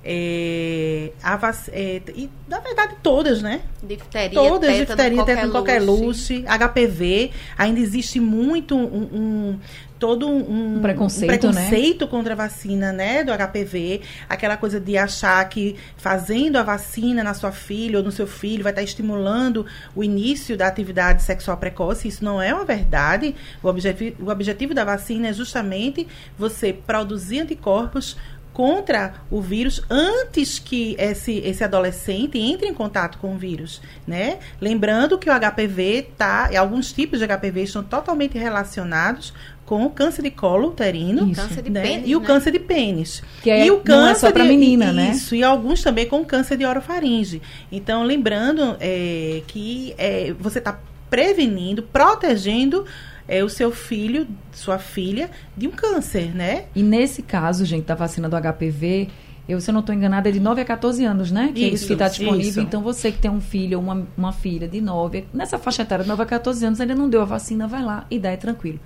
É, 0.04 1.12
vac, 1.40 1.68
é, 1.68 2.02
e, 2.14 2.28
na 2.48 2.58
verdade, 2.58 2.96
todas, 3.02 3.40
né? 3.40 3.62
Difteria, 3.82 4.30
todas, 4.30 4.68
tétano, 4.68 4.86
difteria, 4.86 5.24
tétano, 5.24 5.52
qualquer 5.52 5.80
luxo, 5.80 6.34
HPV. 6.42 7.30
Ainda 7.56 7.80
existe 7.80 8.18
muito 8.18 8.76
um, 8.76 9.08
um 9.12 9.58
todo 10.02 10.28
um, 10.28 10.78
um 10.78 10.82
preconceito, 10.82 11.46
um 11.46 11.52
preconceito 11.52 12.04
né? 12.06 12.10
contra 12.10 12.32
a 12.32 12.36
vacina, 12.36 12.90
né, 12.90 13.22
do 13.22 13.30
HPV, 13.30 14.00
aquela 14.28 14.56
coisa 14.56 14.80
de 14.80 14.98
achar 14.98 15.48
que 15.48 15.76
fazendo 15.96 16.56
a 16.56 16.64
vacina 16.64 17.22
na 17.22 17.34
sua 17.34 17.52
filha 17.52 17.98
ou 17.98 18.04
no 18.04 18.10
seu 18.10 18.26
filho 18.26 18.64
vai 18.64 18.72
estar 18.72 18.82
estimulando 18.82 19.64
o 19.94 20.02
início 20.02 20.56
da 20.56 20.66
atividade 20.66 21.22
sexual 21.22 21.56
precoce, 21.56 22.08
isso 22.08 22.24
não 22.24 22.42
é 22.42 22.52
uma 22.52 22.64
verdade. 22.64 23.32
O 23.62 23.68
objetivo, 23.68 24.24
o 24.24 24.28
objetivo 24.28 24.74
da 24.74 24.84
vacina 24.84 25.28
é 25.28 25.32
justamente 25.32 26.08
você 26.36 26.72
produzir 26.72 27.38
anticorpos 27.38 28.16
contra 28.52 29.14
o 29.30 29.40
vírus 29.40 29.82
antes 29.88 30.58
que 30.58 30.94
esse, 30.98 31.38
esse 31.38 31.64
adolescente 31.64 32.38
entre 32.38 32.66
em 32.68 32.74
contato 32.74 33.18
com 33.18 33.34
o 33.34 33.38
vírus, 33.38 33.80
né? 34.06 34.38
Lembrando 34.60 35.18
que 35.18 35.30
o 35.30 35.32
HPV 35.32 36.10
tá, 36.16 36.50
alguns 36.58 36.92
tipos 36.92 37.18
de 37.18 37.26
HPV 37.26 37.62
estão 37.62 37.82
totalmente 37.82 38.36
relacionados 38.36 39.32
com 39.64 39.86
o 39.86 39.90
câncer 39.90 40.22
de 40.22 40.30
colo 40.30 40.68
uterino 40.68 41.34
câncer 41.34 41.62
de 41.62 41.70
né? 41.70 41.82
pênis, 41.82 42.08
e 42.08 42.16
o 42.16 42.20
né? 42.20 42.26
câncer 42.26 42.50
de 42.50 42.58
pênis. 42.58 43.22
Que 43.42 43.50
é, 43.50 43.66
e 43.66 43.70
o 43.70 43.78
câncer 43.78 44.00
não 44.00 44.08
é 44.08 44.14
só 44.14 44.30
para 44.30 44.44
menina, 44.44 44.92
né? 44.92 45.12
Isso, 45.12 45.34
e 45.34 45.42
alguns 45.42 45.82
também 45.82 46.06
com 46.06 46.24
câncer 46.24 46.56
de 46.58 46.66
orofaringe. 46.66 47.40
Então, 47.70 48.02
lembrando 48.02 48.76
é, 48.80 49.42
que 49.46 49.94
é, 49.96 50.34
você 50.38 50.58
está 50.58 50.78
prevenindo, 51.08 51.82
protegendo 51.82 52.84
é, 53.26 53.42
o 53.42 53.48
seu 53.48 53.70
filho, 53.70 54.26
sua 54.52 54.78
filha, 54.78 55.30
de 55.56 55.66
um 55.66 55.70
câncer, 55.70 56.35
né? 56.35 56.64
E 56.74 56.82
nesse 56.82 57.22
caso, 57.22 57.64
gente, 57.64 57.85
da 57.85 57.94
vacina 57.94 58.28
do 58.28 58.37
HPV, 58.37 59.08
eu, 59.48 59.61
se 59.61 59.70
eu 59.70 59.72
não 59.72 59.80
estou 59.80 59.94
enganada, 59.94 60.28
é 60.28 60.32
de 60.32 60.40
9 60.40 60.61
a 60.61 60.64
14 60.64 61.04
anos, 61.04 61.30
né? 61.30 61.50
Que 61.54 61.66
isso, 61.66 61.87
que 61.87 61.92
está 61.92 62.08
disponível. 62.08 62.48
Isso. 62.48 62.61
Então, 62.61 62.80
você 62.80 63.11
que 63.11 63.18
tem 63.18 63.30
um 63.30 63.40
filho 63.40 63.78
ou 63.78 63.85
uma, 63.85 64.06
uma 64.16 64.32
filha 64.32 64.68
de 64.68 64.80
9, 64.80 65.24
nessa 65.35 65.58
faixa 65.58 65.82
etária 65.82 66.04
de 66.04 66.08
9 66.08 66.22
a 66.22 66.26
14 66.26 66.64
anos, 66.64 66.80
ainda 66.80 66.94
não 66.94 67.08
deu 67.08 67.22
a 67.22 67.24
vacina, 67.24 67.66
vai 67.66 67.82
lá 67.82 68.06
e 68.11 68.18
dá, 68.18 68.30
é 68.30 68.37
tranquilo. 68.37 68.78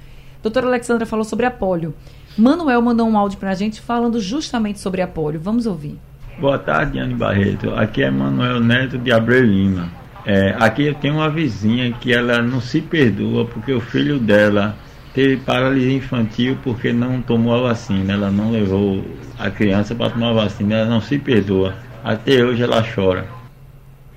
Doutora 0.42 0.66
Alexandra 0.66 1.04
falou 1.04 1.24
sobre 1.24 1.44
a 1.44 1.50
polio. 1.50 1.94
Manuel 2.38 2.80
mandou 2.82 3.08
um 3.08 3.16
áudio 3.16 3.38
para 3.38 3.50
a 3.50 3.54
gente 3.54 3.80
falando 3.80 4.20
justamente 4.20 4.78
sobre 4.78 5.02
a 5.02 5.08
polio. 5.08 5.40
Vamos 5.40 5.66
ouvir. 5.66 5.98
Boa 6.38 6.58
tarde, 6.58 6.98
Anne 6.98 7.14
Barreto. 7.14 7.70
Aqui 7.74 8.02
é 8.02 8.10
Manuel 8.10 8.60
Neto 8.60 8.98
de 8.98 9.10
Abreu 9.10 9.42
Lima. 9.42 9.90
É, 10.26 10.56
aqui 10.58 10.92
tenho 11.00 11.14
uma 11.14 11.30
vizinha 11.30 11.92
que 11.92 12.12
ela 12.12 12.42
não 12.42 12.60
se 12.60 12.80
perdoa 12.80 13.44
porque 13.44 13.72
o 13.72 13.80
filho 13.80 14.18
dela 14.18 14.76
teve 15.14 15.36
paralisia 15.36 15.96
infantil 15.96 16.58
porque 16.64 16.92
não 16.92 17.22
tomou 17.22 17.54
a 17.54 17.68
vacina. 17.68 18.12
Ela 18.12 18.28
não 18.28 18.50
levou 18.50 19.04
a 19.38 19.48
criança 19.50 19.94
para 19.94 20.10
tomar 20.10 20.30
a 20.30 20.32
vacina. 20.32 20.74
Ela 20.74 20.90
não 20.90 21.00
se 21.00 21.16
perdoa. 21.16 21.76
Até 22.02 22.44
hoje 22.44 22.60
ela 22.60 22.82
chora. 22.82 23.28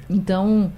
Então, 0.09 0.73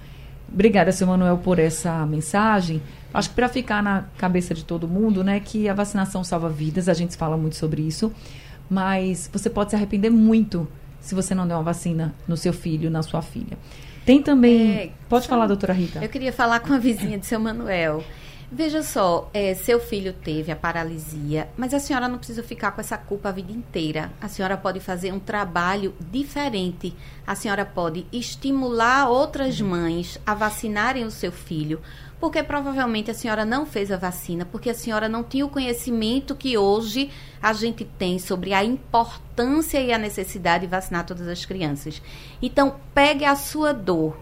obrigada, 0.52 0.92
seu 0.92 1.06
Manuel, 1.06 1.38
por 1.38 1.58
essa 1.58 2.04
mensagem. 2.04 2.82
Acho 3.14 3.30
que 3.30 3.34
para 3.34 3.48
ficar 3.48 3.82
na 3.82 4.04
cabeça 4.18 4.52
de 4.52 4.64
todo 4.64 4.86
mundo, 4.86 5.24
né, 5.24 5.40
que 5.40 5.66
a 5.66 5.72
vacinação 5.74 6.22
salva 6.22 6.50
vidas, 6.50 6.90
a 6.90 6.94
gente 6.94 7.16
fala 7.16 7.36
muito 7.36 7.56
sobre 7.56 7.82
isso, 7.82 8.12
mas 8.68 9.30
você 9.32 9.48
pode 9.48 9.70
se 9.70 9.76
arrepender 9.76 10.10
muito 10.10 10.68
se 11.00 11.14
você 11.14 11.34
não 11.34 11.48
der 11.48 11.54
uma 11.54 11.62
vacina 11.62 12.14
no 12.28 12.36
seu 12.36 12.52
filho, 12.52 12.90
na 12.90 13.02
sua 13.02 13.22
filha. 13.22 13.56
Tem 14.04 14.22
também. 14.22 14.70
É, 14.72 14.90
pode 15.08 15.28
falar, 15.28 15.46
doutora 15.46 15.72
Rita. 15.72 16.00
Eu 16.02 16.08
queria 16.08 16.32
falar 16.32 16.60
com 16.60 16.72
a 16.72 16.78
vizinha 16.78 17.18
de 17.18 17.26
seu 17.26 17.38
Manuel. 17.38 18.04
Veja 18.54 18.82
só, 18.82 19.30
é, 19.32 19.54
seu 19.54 19.80
filho 19.80 20.12
teve 20.12 20.52
a 20.52 20.56
paralisia, 20.56 21.48
mas 21.56 21.72
a 21.72 21.80
senhora 21.80 22.06
não 22.06 22.18
precisa 22.18 22.42
ficar 22.42 22.72
com 22.72 22.82
essa 22.82 22.98
culpa 22.98 23.30
a 23.30 23.32
vida 23.32 23.50
inteira. 23.50 24.12
A 24.20 24.28
senhora 24.28 24.58
pode 24.58 24.78
fazer 24.78 25.10
um 25.10 25.18
trabalho 25.18 25.94
diferente. 25.98 26.94
A 27.26 27.34
senhora 27.34 27.64
pode 27.64 28.06
estimular 28.12 29.08
outras 29.08 29.58
mães 29.58 30.20
a 30.26 30.34
vacinarem 30.34 31.04
o 31.04 31.10
seu 31.10 31.32
filho 31.32 31.80
porque 32.20 32.40
provavelmente 32.40 33.10
a 33.10 33.14
senhora 33.14 33.44
não 33.44 33.66
fez 33.66 33.90
a 33.90 33.96
vacina, 33.96 34.44
porque 34.44 34.70
a 34.70 34.74
senhora 34.74 35.08
não 35.08 35.24
tinha 35.24 35.44
o 35.44 35.48
conhecimento 35.48 36.36
que 36.36 36.56
hoje 36.56 37.10
a 37.42 37.52
gente 37.52 37.84
tem 37.84 38.16
sobre 38.20 38.52
a 38.52 38.62
importância 38.62 39.80
e 39.80 39.92
a 39.92 39.98
necessidade 39.98 40.66
de 40.66 40.70
vacinar 40.70 41.04
todas 41.04 41.26
as 41.26 41.44
crianças. 41.44 42.00
Então, 42.40 42.76
pegue 42.94 43.24
a 43.24 43.34
sua 43.34 43.72
dor 43.72 44.16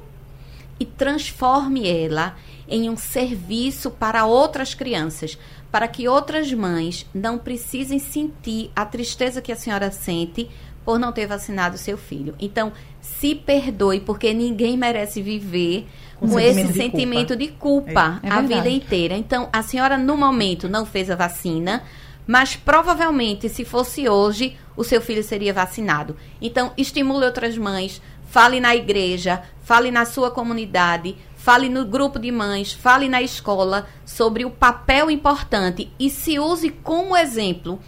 e 0.81 0.87
transforme 0.87 1.87
ela 1.87 2.37
em 2.71 2.89
um 2.89 2.97
serviço 2.97 3.91
para 3.91 4.25
outras 4.25 4.73
crianças, 4.73 5.37
para 5.71 5.89
que 5.89 6.09
outras 6.09 6.53
mães 6.53 7.05
não 7.13 7.37
precisem 7.37 7.99
sentir 7.99 8.71
a 8.75 8.87
tristeza 8.87 9.43
que 9.43 9.53
a 9.53 9.57
senhora 9.57 9.91
sente 9.91 10.49
por 10.85 10.99
não 10.99 11.13
ter 11.13 11.27
vacinado 11.27 11.77
seu 11.77 11.99
filho. 11.99 12.35
Então, 12.41 12.73
se 13.01 13.35
perdoe, 13.35 14.01
porque 14.01 14.33
ninguém 14.33 14.77
merece 14.77 15.21
viver 15.21 15.87
com, 16.19 16.29
com 16.29 16.41
esse 16.41 16.65
de 16.65 16.73
sentimento 16.73 17.37
de 17.37 17.49
culpa 17.49 18.21
é. 18.23 18.29
É 18.29 18.33
a 18.33 18.41
vida 18.41 18.69
inteira. 18.69 19.17
Então, 19.17 19.49
a 19.53 19.63
senhora, 19.63 19.99
no 19.99 20.17
momento, 20.17 20.69
não 20.69 20.87
fez 20.87 21.11
a 21.11 21.17
vacina, 21.17 21.83
mas 22.27 22.57
provavelmente, 22.57 23.49
se 23.49 23.65
fosse 23.65 24.09
hoje, 24.09 24.57
o 24.77 24.85
seu 24.85 25.01
filho 25.01 25.23
seria 25.23 25.53
vacinado. 25.53 26.17
Então, 26.41 26.73
estimule 26.77 27.25
outras 27.25 27.59
mães, 27.59 28.01
fale 28.29 28.61
na 28.61 28.75
igreja, 28.75 29.43
fale 29.63 29.91
na 29.91 30.05
sua 30.05 30.31
comunidade, 30.31 31.17
fale 31.41 31.71
no 31.71 31.87
grupo 31.87 32.19
de 32.19 32.31
mães, 32.31 32.71
fale 32.71 33.09
na 33.09 33.23
escola 33.23 33.87
sobre 34.05 34.45
o 34.45 34.51
papel 34.51 35.11
importante 35.11 35.91
e 35.99 36.11
se 36.11 36.39
use 36.39 36.69
como 36.69 37.17
exemplo 37.17 37.81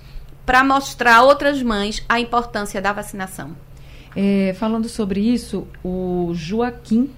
para 0.47 0.65
mostrar 0.65 1.17
a 1.17 1.23
outras 1.23 1.63
mães 1.63 2.03
a 2.09 2.19
importância 2.19 2.81
da 2.81 2.95
vacinação. 2.95 3.55
É, 4.17 4.55
falando 4.59 4.89
sobre 4.89 5.21
isso, 5.21 5.67
o 5.85 6.31
Joaquim 6.35 7.11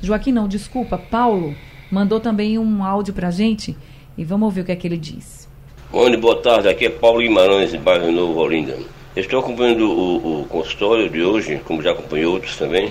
Joaquim 0.00 0.32
não, 0.32 0.48
desculpa, 0.48 0.98
Paulo 0.98 1.54
mandou 1.90 2.18
também 2.18 2.58
um 2.58 2.82
áudio 2.82 3.12
pra 3.12 3.30
gente 3.30 3.76
e 4.16 4.24
vamos 4.24 4.46
ouvir 4.46 4.62
o 4.62 4.64
que 4.64 4.72
é 4.72 4.76
que 4.76 4.86
ele 4.86 4.96
diz. 4.96 5.48
Bom, 5.92 6.10
boa 6.18 6.40
tarde, 6.40 6.68
aqui 6.68 6.86
é 6.86 6.90
Paulo 6.90 7.20
Guimarães, 7.20 7.70
de 7.70 7.78
bairro 7.78 8.10
Novo 8.10 8.40
Olinda. 8.40 8.76
Estou 9.14 9.38
acompanhando 9.38 9.88
o, 9.88 10.40
o 10.40 10.44
consultório 10.46 11.08
de 11.08 11.22
hoje, 11.22 11.60
como 11.64 11.82
já 11.82 11.92
acompanhei 11.92 12.26
outros 12.26 12.56
também, 12.56 12.90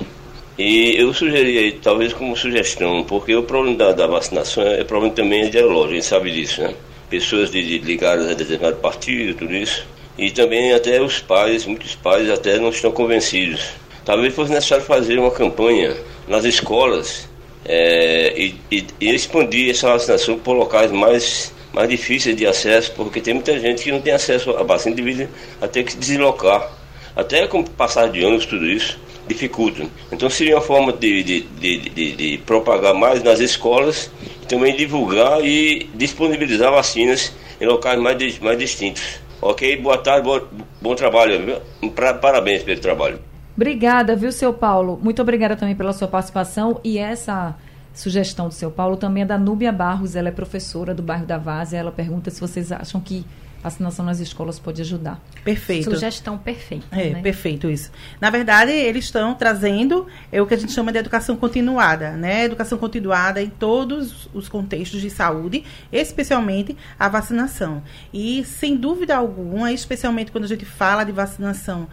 e 0.57 0.95
eu 0.97 1.11
sugeri 1.13 1.79
talvez 1.81 2.13
como 2.13 2.37
sugestão, 2.37 3.03
porque 3.03 3.35
o 3.35 3.41
problema 3.41 3.75
da, 3.75 3.91
da 3.91 4.07
vacinação 4.07 4.63
é 4.63 4.83
problema 4.83 5.13
também 5.13 5.47
ideológico, 5.47 5.91
a 5.91 5.95
gente 5.95 6.05
sabe 6.05 6.31
disso, 6.31 6.61
né? 6.61 6.75
Pessoas 7.09 7.49
de, 7.49 7.63
de 7.63 7.79
ligadas 7.79 8.29
a 8.29 8.33
determinado 8.33 8.75
partido, 8.77 9.35
tudo 9.35 9.53
isso. 9.55 9.85
E 10.15 10.29
também 10.29 10.71
até 10.73 11.01
os 11.01 11.19
pais, 11.19 11.65
muitos 11.65 11.95
pais 11.95 12.29
até 12.29 12.59
não 12.59 12.69
estão 12.69 12.91
convencidos. 12.91 13.61
Talvez 14.05 14.33
fosse 14.35 14.51
necessário 14.51 14.85
fazer 14.85 15.17
uma 15.17 15.31
campanha 15.31 15.95
nas 16.27 16.45
escolas 16.45 17.27
é, 17.65 18.33
e, 18.37 18.55
e, 18.71 18.85
e, 19.01 19.15
expandir 19.15 19.71
essa 19.71 19.87
vacinação 19.87 20.37
por 20.37 20.53
locais 20.53 20.91
mais, 20.91 21.51
mais 21.73 21.89
difíceis 21.89 22.35
de 22.35 22.45
acesso, 22.45 22.91
porque 22.95 23.21
tem 23.21 23.33
muita 23.33 23.57
gente 23.59 23.83
que 23.83 23.91
não 23.91 24.01
tem 24.01 24.13
acesso 24.13 24.51
à 24.51 24.61
vacina 24.61 24.95
devido 24.95 25.27
a 25.59 25.67
ter 25.67 25.83
que 25.83 25.93
se 25.93 25.97
deslocar. 25.97 26.71
Até 27.15 27.47
com 27.47 27.63
passar 27.63 28.11
de 28.11 28.23
anos, 28.23 28.45
tudo 28.45 28.67
isso 28.67 28.99
dificulta. 29.27 29.85
Então 30.11 30.29
seria 30.29 30.55
uma 30.55 30.61
forma 30.61 30.93
de, 30.93 31.23
de, 31.23 31.41
de, 31.41 32.15
de, 32.15 32.37
propagar 32.39 32.93
mais 32.93 33.23
nas 33.23 33.39
escolas 33.39 34.11
também 34.47 34.75
divulgar 34.75 35.43
e 35.43 35.89
disponibilizar 35.95 36.71
vacinas 36.71 37.33
em 37.59 37.65
locais 37.65 37.99
mais, 37.99 38.39
mais 38.39 38.57
distintos. 38.57 39.19
Ok? 39.41 39.77
Boa 39.77 39.97
tarde, 39.97 40.25
bom, 40.25 40.41
bom 40.81 40.95
trabalho. 40.95 41.61
Pra, 41.95 42.13
parabéns 42.13 42.63
pelo 42.63 42.79
trabalho. 42.79 43.19
Obrigada, 43.55 44.15
viu, 44.15 44.31
seu 44.31 44.53
Paulo? 44.53 44.99
Muito 45.01 45.21
obrigada 45.21 45.55
também 45.55 45.75
pela 45.75 45.93
sua 45.93 46.07
participação. 46.07 46.79
E 46.83 46.97
essa 46.97 47.55
sugestão 47.93 48.47
do 48.47 48.53
seu 48.53 48.71
Paulo 48.71 48.97
também 48.97 49.23
é 49.23 49.25
da 49.25 49.37
Núbia 49.37 49.71
Barros, 49.71 50.15
ela 50.15 50.29
é 50.29 50.31
professora 50.31 50.93
do 50.93 51.03
bairro 51.03 51.25
da 51.25 51.37
Várzea. 51.37 51.79
Ela 51.79 51.91
pergunta 51.91 52.31
se 52.31 52.41
vocês 52.41 52.71
acham 52.71 52.99
que 52.99 53.25
vacinação 53.63 54.05
nas 54.05 54.19
escolas 54.19 54.59
pode 54.59 54.81
ajudar. 54.81 55.19
Perfeito. 55.43 55.89
Sugestão 55.89 56.37
perfeita. 56.37 56.85
É, 56.91 57.11
né? 57.11 57.21
perfeito 57.21 57.69
isso. 57.69 57.91
Na 58.19 58.29
verdade, 58.29 58.71
eles 58.71 59.05
estão 59.05 59.33
trazendo 59.33 60.05
é 60.31 60.41
o 60.41 60.45
que 60.45 60.53
a 60.53 60.57
gente 60.57 60.73
chama 60.73 60.91
de 60.91 60.97
educação 60.97 61.37
continuada, 61.37 62.11
né? 62.11 62.43
Educação 62.43 62.77
continuada 62.77 63.41
em 63.41 63.49
todos 63.49 64.29
os 64.33 64.49
contextos 64.49 65.01
de 65.01 65.09
saúde, 65.09 65.63
especialmente 65.91 66.75
a 66.99 67.07
vacinação. 67.07 67.81
E, 68.13 68.43
sem 68.43 68.75
dúvida 68.75 69.15
alguma, 69.15 69.71
especialmente 69.71 70.31
quando 70.31 70.43
a 70.43 70.47
gente 70.47 70.65
fala 70.65 71.03
de 71.03 71.11
vacinação 71.11 71.87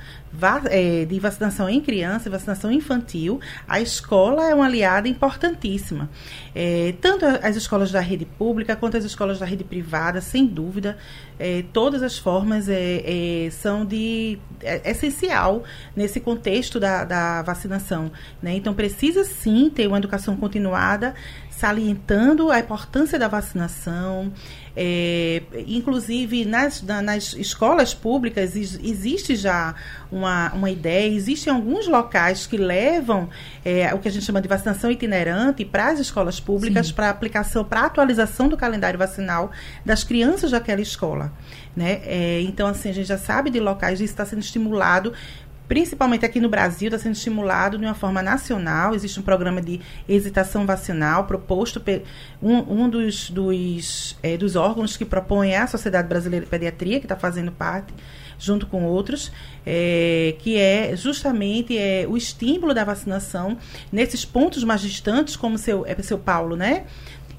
de 1.09 1.19
vacinação 1.19 1.69
em 1.69 1.81
criança, 1.81 2.31
vacinação 2.31 2.71
infantil, 2.71 3.40
a 3.66 3.81
escola 3.81 4.49
é 4.49 4.55
uma 4.55 4.66
aliada 4.66 5.09
importantíssima. 5.09 6.09
É, 6.55 6.95
tanto 7.01 7.25
as 7.25 7.57
escolas 7.57 7.90
da 7.90 8.01
rede 8.01 8.25
pública 8.25 8.77
quanto 8.77 8.97
as 8.97 9.05
escolas 9.05 9.38
da 9.38 9.47
rede 9.47 9.64
privada, 9.64 10.21
sem 10.21 10.47
dúvida, 10.47 10.97
é, 11.38 11.64
todas 11.73 12.03
as 12.03 12.19
formas 12.19 12.69
é 12.69 13.49
são 13.51 13.85
de 13.85 14.38
é, 14.62 14.90
essencial 14.90 15.64
nesse 15.97 16.21
contexto 16.21 16.79
da, 16.79 17.05
da 17.05 17.43
vacinação. 17.43 18.11
Né? 18.43 18.55
Então, 18.55 18.75
precisa 18.75 19.25
sim 19.25 19.71
ter 19.71 19.87
uma 19.87 19.99
educação 19.99 20.37
continuada, 20.37 21.14
salientando 21.51 22.51
a 22.51 22.59
importância 22.59 23.19
da 23.19 23.29
vacinação, 23.29 24.33
é, 24.77 25.43
inclusive, 25.67 26.45
nas, 26.45 26.83
na, 26.83 27.03
nas 27.03 27.35
escolas 27.35 27.93
públicas 27.93 28.55
existe 28.55 29.35
já 29.35 29.75
uma, 30.11 30.53
uma 30.53 30.71
ideia, 30.71 31.13
existem 31.13 31.53
alguns 31.53 31.87
locais 31.87 32.47
que 32.47 32.57
levam 32.57 33.29
é, 33.65 33.93
o 33.95 33.99
que 33.99 34.09
a 34.09 34.11
gente 34.11 34.25
chama 34.25 34.41
de 34.41 34.49
vacinação 34.49 34.91
itinerante 34.91 35.65
para 35.65 35.89
as 35.89 35.99
escolas 35.99 36.39
públicas, 36.39 36.93
para 36.93 37.11
aplicação, 37.11 37.65
para 37.65 37.85
atualização 37.85 38.49
do 38.49 38.57
calendário 38.57 38.99
vacinal 38.99 39.51
das 39.85 40.05
crianças 40.05 40.51
daquela 40.51 40.81
escola. 40.81 41.33
Né? 41.77 42.01
É, 42.05 42.41
então, 42.43 42.67
assim, 42.67 42.91
a 42.91 42.93
gente 42.93 43.07
já 43.07 43.19
sabe 43.19 43.51
de 43.51 43.61
locais, 43.61 44.01
isso 44.01 44.13
está 44.13 44.25
sendo 44.25 44.41
estimulado 44.41 45.13
principalmente 45.71 46.27
aqui 46.27 46.41
no 46.41 46.49
Brasil, 46.49 46.89
está 46.89 46.99
sendo 46.99 47.13
estimulado 47.13 47.79
de 47.79 47.85
uma 47.85 47.95
forma 47.95 48.21
nacional. 48.21 48.93
Existe 48.93 49.21
um 49.21 49.23
programa 49.23 49.63
de 49.63 49.81
hesitação 50.09 50.67
vacinal 50.67 51.27
proposto 51.27 51.81
por 51.81 52.03
um, 52.43 52.83
um 52.83 52.89
dos, 52.89 53.31
dos, 53.31 54.17
é, 54.21 54.37
dos 54.37 54.57
órgãos 54.57 54.97
que 54.97 55.05
propõe 55.05 55.55
a 55.55 55.69
Sociedade 55.69 56.09
Brasileira 56.09 56.45
de 56.45 56.51
Pediatria, 56.51 56.99
que 56.99 57.05
está 57.05 57.15
fazendo 57.15 57.53
parte, 57.53 57.95
junto 58.37 58.67
com 58.67 58.83
outros, 58.85 59.31
é, 59.65 60.35
que 60.41 60.59
é 60.59 60.97
justamente 60.97 61.79
é, 61.79 62.05
o 62.09 62.17
estímulo 62.17 62.75
da 62.75 62.83
vacinação 62.83 63.57
nesses 63.93 64.25
pontos 64.25 64.65
mais 64.65 64.81
distantes, 64.81 65.37
como 65.37 65.57
seu, 65.57 65.87
é 65.87 65.95
seu 66.03 66.19
Paulo, 66.19 66.57
né? 66.57 66.87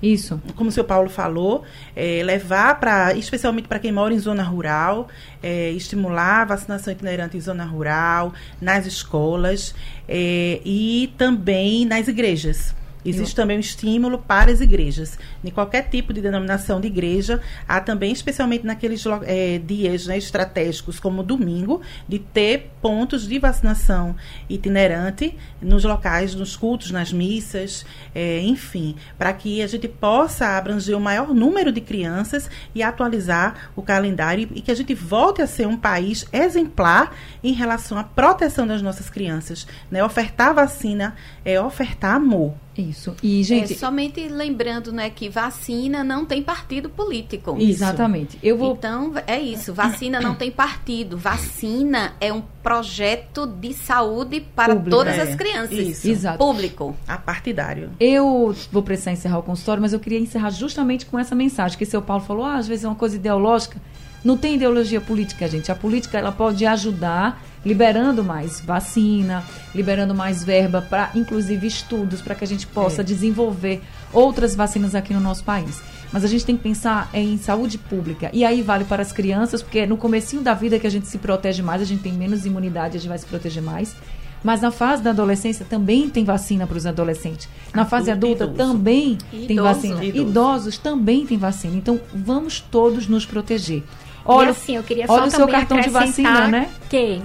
Isso. 0.01 0.41
Como 0.55 0.69
o 0.69 0.73
seu 0.73 0.83
Paulo 0.83 1.09
falou, 1.09 1.63
é, 1.95 2.23
levar 2.23 2.79
para, 2.79 3.13
especialmente 3.13 3.67
para 3.67 3.77
quem 3.77 3.91
mora 3.91 4.13
em 4.13 4.19
zona 4.19 4.41
rural, 4.41 5.07
é, 5.43 5.69
estimular 5.71 6.41
a 6.41 6.45
vacinação 6.45 6.91
itinerante 6.91 7.37
em 7.37 7.41
zona 7.41 7.63
rural, 7.63 8.33
nas 8.59 8.85
escolas 8.87 9.75
é, 10.07 10.59
e 10.65 11.13
também 11.17 11.85
nas 11.85 12.07
igrejas. 12.07 12.73
Existe 13.03 13.35
também 13.35 13.57
um 13.57 13.59
estímulo 13.59 14.19
para 14.19 14.51
as 14.51 14.61
igrejas. 14.61 15.17
Em 15.43 15.49
qualquer 15.49 15.89
tipo 15.89 16.13
de 16.13 16.21
denominação 16.21 16.79
de 16.79 16.87
igreja, 16.87 17.41
há 17.67 17.81
também, 17.81 18.11
especialmente 18.11 18.65
naqueles 18.65 19.03
é, 19.23 19.59
dias 19.59 20.05
né, 20.05 20.17
estratégicos, 20.17 20.99
como 20.99 21.23
domingo, 21.23 21.81
de 22.07 22.19
ter 22.19 22.71
pontos 22.81 23.27
de 23.27 23.39
vacinação 23.39 24.15
itinerante 24.49 25.35
nos 25.61 25.83
locais, 25.83 26.35
nos 26.35 26.55
cultos, 26.55 26.91
nas 26.91 27.11
missas, 27.11 27.85
é, 28.13 28.41
enfim, 28.41 28.95
para 29.17 29.33
que 29.33 29.61
a 29.61 29.67
gente 29.67 29.87
possa 29.87 30.57
abranger 30.57 30.95
o 30.95 31.01
maior 31.01 31.33
número 31.33 31.71
de 31.71 31.81
crianças 31.81 32.49
e 32.75 32.83
atualizar 32.83 33.71
o 33.75 33.81
calendário 33.81 34.49
e 34.53 34.61
que 34.61 34.71
a 34.71 34.75
gente 34.75 34.93
volte 34.93 35.41
a 35.41 35.47
ser 35.47 35.67
um 35.67 35.77
país 35.77 36.27
exemplar 36.31 37.15
em 37.43 37.53
relação 37.53 37.97
à 37.97 38.03
proteção 38.03 38.67
das 38.67 38.81
nossas 38.81 39.09
crianças. 39.09 39.67
Né? 39.89 40.03
Ofertar 40.03 40.53
vacina 40.53 41.15
é 41.43 41.59
ofertar 41.59 42.15
amor. 42.15 42.53
Isso. 42.77 43.15
E, 43.21 43.43
gente. 43.43 43.73
É, 43.73 43.75
somente 43.75 44.27
lembrando 44.27 44.91
né, 44.91 45.10
que 45.10 45.29
vacina 45.29 46.03
não 46.03 46.25
tem 46.25 46.41
partido 46.41 46.89
político. 46.89 47.57
Exatamente. 47.60 48.39
Eu 48.41 48.57
vou... 48.57 48.73
Então, 48.73 49.13
é 49.27 49.39
isso. 49.39 49.73
Vacina 49.73 50.21
não 50.21 50.36
tem 50.36 50.49
partido. 50.49 51.17
Vacina 51.17 52.13
é 52.19 52.31
um 52.31 52.41
projeto 52.63 53.45
de 53.45 53.73
saúde 53.73 54.39
para 54.39 54.75
Público. 54.75 54.89
todas 54.89 55.17
é. 55.17 55.21
as 55.21 55.36
crianças. 55.36 55.77
Isso. 55.77 56.10
Exato. 56.10 56.38
Público. 56.38 56.95
A 57.07 57.17
partidário. 57.17 57.91
Eu 57.99 58.55
vou 58.71 58.84
precisar 58.84 59.12
encerrar 59.12 59.39
o 59.39 59.43
consultório, 59.43 59.81
mas 59.81 59.93
eu 59.93 59.99
queria 59.99 60.19
encerrar 60.19 60.51
justamente 60.51 61.05
com 61.05 61.19
essa 61.19 61.36
mensagem 61.36 61.77
que 61.77 61.84
o 61.84 61.88
seu 61.88 62.01
Paulo 62.01 62.23
falou. 62.23 62.45
Ah, 62.45 62.55
às 62.55 62.67
vezes 62.67 62.86
é 62.86 62.88
uma 62.88 62.95
coisa 62.95 63.15
ideológica. 63.17 63.81
Não 64.23 64.38
tem 64.38 64.55
ideologia 64.55 65.01
política, 65.01 65.47
gente. 65.47 65.71
A 65.71 65.75
política 65.75 66.17
ela 66.17 66.31
pode 66.31 66.65
ajudar 66.65 67.43
liberando 67.65 68.24
mais 68.24 68.60
vacina, 68.60 69.43
liberando 69.74 70.13
mais 70.15 70.43
verba 70.43 70.82
para, 70.82 71.12
inclusive, 71.15 71.67
estudos 71.67 72.21
para 72.21 72.36
que 72.36 72.43
a 72.43 72.47
gente 72.47 72.65
possa 72.67 73.02
é. 73.02 73.04
desenvolver 73.04 73.82
outras 74.12 74.56
vacinas 74.56 74.95
aqui 74.95 75.13
no 75.13 75.19
nosso 75.19 75.43
país. 75.43 75.82
Mas 76.12 76.26
a 76.26 76.28
gente 76.28 76.45
tem 76.45 76.58
que 76.58 76.63
pensar 76.63 77.10
em 77.13 77.38
saúde 77.38 77.78
pública. 77.78 78.30
E 78.34 78.43
aí 78.43 78.62
vale 78.62 78.84
para 78.84 79.02
as 79.02 79.13
crianças, 79.13 79.62
porque 79.62 79.86
no 79.86 79.95
comecinho 79.95 80.41
da 80.41 80.54
vida 80.54 80.78
que 80.78 80.88
a 80.88 80.91
gente 80.91 81.08
se 81.08 81.17
protege 81.17 81.62
mais, 81.62 81.82
a 81.82 81.86
gente 81.86 82.02
tem 82.02 82.12
menos 82.12 82.45
imunidade, 82.45 82.97
a 82.97 83.00
gente 83.00 83.10
vai 83.10 83.17
se 83.17 83.26
proteger 83.26 83.63
mais. 83.63 83.95
Mas 84.43 84.60
na 84.60 84.71
fase 84.71 85.04
da 85.04 85.12
adolescência 85.12 85.65
também 85.69 86.10
tem 86.10 86.24
vacina 86.24 86.65
para 86.65 86.76
os 86.76 86.86
adolescentes. 86.86 87.47
Na 87.74 87.86
fase 87.86 88.10
adulta 88.10 88.45
idoso. 88.45 88.58
também 88.58 89.17
idoso. 89.32 89.47
tem 89.47 89.58
vacina. 89.58 90.04
Idoso. 90.04 90.30
Idosos 90.30 90.78
também 90.80 91.26
tem 91.26 91.38
vacina. 91.38 91.78
Então 91.78 92.00
vamos 92.13 92.60
todos 92.60 93.08
nos 93.08 93.26
proteger. 93.26 93.84
Olha, 94.26 94.47
e 94.47 94.50
assim, 94.50 94.76
eu 94.76 94.84
queria 94.84 95.06
olha 95.08 95.26
o 95.26 95.32
seu 95.32 95.47
cartão 95.47 95.80
de 95.80 95.89
vacina, 95.89 96.47
né? 96.47 96.69
Que 96.89 97.21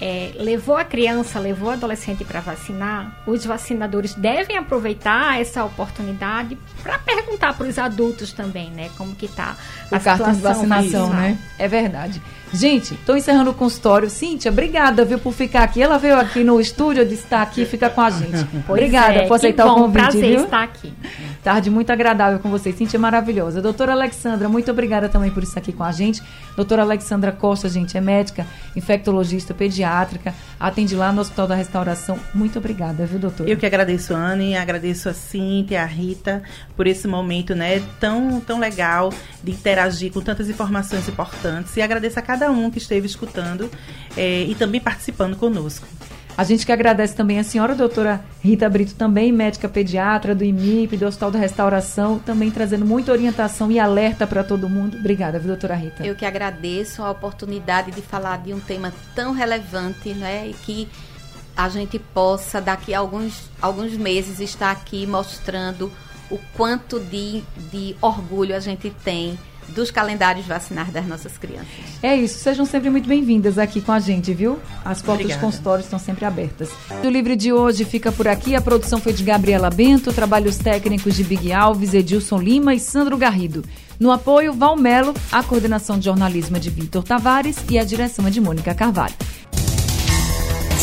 é, 0.00 0.32
levou 0.36 0.76
a 0.76 0.84
criança, 0.84 1.38
levou 1.38 1.68
o 1.70 1.72
adolescente 1.72 2.24
para 2.24 2.40
vacinar, 2.40 3.22
os 3.26 3.44
vacinadores 3.44 4.14
devem 4.14 4.56
aproveitar 4.56 5.40
essa 5.40 5.64
oportunidade 5.64 6.56
para 6.82 6.98
perguntar 6.98 7.56
para 7.56 7.66
os 7.66 7.78
adultos 7.78 8.32
também, 8.32 8.70
né, 8.70 8.90
como 8.96 9.14
que 9.14 9.28
tá 9.28 9.56
o 9.90 9.94
a 9.94 10.00
cartão 10.00 10.32
de 10.32 10.40
vacinação, 10.40 11.10
né? 11.10 11.38
É 11.58 11.66
verdade. 11.66 12.22
Gente, 12.52 12.94
estou 12.94 13.16
encerrando 13.16 13.50
o 13.50 13.54
consultório. 13.54 14.08
Cíntia, 14.08 14.50
obrigada, 14.50 15.04
viu, 15.04 15.18
por 15.18 15.32
ficar 15.32 15.62
aqui. 15.62 15.82
Ela 15.82 15.98
veio 15.98 16.18
aqui 16.18 16.42
no 16.42 16.60
estúdio, 16.60 17.04
disse 17.04 17.24
estar 17.24 17.42
aqui, 17.42 17.64
fica 17.64 17.90
com 17.90 18.00
a 18.00 18.10
gente. 18.10 18.46
Pois 18.68 18.82
obrigada 18.82 19.14
é, 19.14 19.26
por 19.26 19.34
aceitar 19.34 19.64
bom, 19.64 19.72
o 19.72 19.74
convite, 19.82 20.02
prazer 20.02 20.30
viu? 20.30 20.44
estar 20.44 20.62
aqui. 20.62 20.92
Tarde 21.42 21.70
muito 21.70 21.90
agradável 21.90 22.38
com 22.38 22.50
vocês. 22.50 22.76
Cíntia 22.76 22.96
é 22.96 23.00
maravilhosa. 23.00 23.62
Doutora 23.62 23.92
Alexandra, 23.92 24.48
muito 24.48 24.70
obrigada 24.70 25.08
também 25.08 25.30
por 25.30 25.42
estar 25.42 25.60
aqui 25.60 25.72
com 25.72 25.84
a 25.84 25.92
gente. 25.92 26.22
Doutora 26.54 26.82
Alexandra 26.82 27.32
Costa, 27.32 27.68
gente, 27.68 27.96
é 27.96 28.00
médica, 28.00 28.46
infectologista, 28.76 29.54
pediátrica, 29.54 30.34
atende 30.58 30.94
lá 30.94 31.12
no 31.12 31.20
Hospital 31.20 31.46
da 31.46 31.54
Restauração. 31.54 32.18
Muito 32.34 32.58
obrigada, 32.58 33.06
viu, 33.06 33.18
doutora? 33.18 33.48
Eu 33.48 33.56
que 33.56 33.64
agradeço, 33.64 34.14
Anne, 34.14 34.56
agradeço 34.56 35.08
a 35.08 35.14
Cíntia, 35.14 35.82
a 35.82 35.86
Rita, 35.86 36.42
por 36.76 36.86
esse 36.86 37.08
momento, 37.08 37.54
né, 37.54 37.82
tão, 37.98 38.40
tão 38.40 38.58
legal 38.58 39.12
de 39.42 39.52
interagir 39.52 40.12
com 40.12 40.20
tantas 40.20 40.50
informações 40.50 41.08
importantes 41.08 41.76
e 41.76 41.80
agradeço 41.80 42.18
a 42.18 42.22
cada 42.22 42.37
um 42.46 42.70
que 42.70 42.78
esteve 42.78 43.06
escutando 43.06 43.70
é, 44.16 44.42
e 44.42 44.54
também 44.54 44.80
participando 44.80 45.36
conosco. 45.36 45.86
A 46.38 46.44
gente 46.44 46.64
que 46.64 46.70
agradece 46.70 47.16
também 47.16 47.40
a 47.40 47.42
senhora 47.42 47.74
doutora 47.74 48.24
Rita 48.40 48.70
Brito, 48.70 48.94
também 48.94 49.32
médica 49.32 49.68
pediatra 49.68 50.36
do 50.36 50.44
IMIP, 50.44 50.96
do 50.96 51.04
Hospital 51.04 51.32
da 51.32 51.38
Restauração, 51.40 52.20
também 52.20 52.48
trazendo 52.48 52.86
muita 52.86 53.10
orientação 53.10 53.72
e 53.72 53.80
alerta 53.80 54.24
para 54.24 54.44
todo 54.44 54.68
mundo. 54.68 54.96
Obrigada, 54.98 55.40
viu, 55.40 55.48
doutora 55.48 55.74
Rita? 55.74 56.06
Eu 56.06 56.14
que 56.14 56.24
agradeço 56.24 57.02
a 57.02 57.10
oportunidade 57.10 57.90
de 57.90 58.00
falar 58.00 58.38
de 58.38 58.54
um 58.54 58.60
tema 58.60 58.94
tão 59.16 59.32
relevante, 59.32 60.14
né, 60.14 60.46
e 60.46 60.52
que 60.52 60.88
a 61.56 61.68
gente 61.68 61.98
possa, 61.98 62.60
daqui 62.60 62.94
a 62.94 63.00
alguns, 63.00 63.50
alguns 63.60 63.94
meses, 63.94 64.38
estar 64.38 64.70
aqui 64.70 65.08
mostrando 65.08 65.90
o 66.30 66.38
quanto 66.56 67.00
de, 67.00 67.42
de 67.72 67.96
orgulho 68.00 68.54
a 68.54 68.60
gente 68.60 68.90
tem 69.02 69.36
dos 69.74 69.90
calendários 69.90 70.46
vacinais 70.46 70.90
das 70.90 71.06
nossas 71.06 71.36
crianças. 71.36 71.68
É 72.02 72.14
isso, 72.16 72.38
sejam 72.38 72.64
sempre 72.64 72.90
muito 72.90 73.08
bem-vindas 73.08 73.58
aqui 73.58 73.80
com 73.80 73.92
a 73.92 73.98
gente, 73.98 74.32
viu? 74.32 74.58
As 74.84 75.02
portas 75.02 75.24
Obrigada. 75.24 75.34
dos 75.34 75.36
consultórios 75.40 75.86
estão 75.86 75.98
sempre 75.98 76.24
abertas. 76.24 76.70
O 77.02 77.08
livro 77.08 77.36
de 77.36 77.52
hoje 77.52 77.84
fica 77.84 78.10
por 78.10 78.28
aqui. 78.28 78.54
A 78.54 78.60
produção 78.60 79.00
foi 79.00 79.12
de 79.12 79.22
Gabriela 79.22 79.70
Bento, 79.70 80.12
trabalhos 80.12 80.56
técnicos 80.58 81.14
de 81.14 81.24
Big 81.24 81.52
Alves, 81.52 81.94
Edilson 81.94 82.38
Lima 82.38 82.74
e 82.74 82.80
Sandro 82.80 83.16
Garrido. 83.16 83.64
No 83.98 84.12
apoio, 84.12 84.52
Valmelo, 84.52 85.12
a 85.32 85.42
coordenação 85.42 85.98
de 85.98 86.04
jornalismo 86.04 86.56
é 86.56 86.60
de 86.60 86.70
Vitor 86.70 87.02
Tavares 87.02 87.56
e 87.68 87.78
a 87.78 87.84
direção 87.84 88.26
é 88.26 88.30
de 88.30 88.40
Mônica 88.40 88.74
Carvalho. 88.74 89.14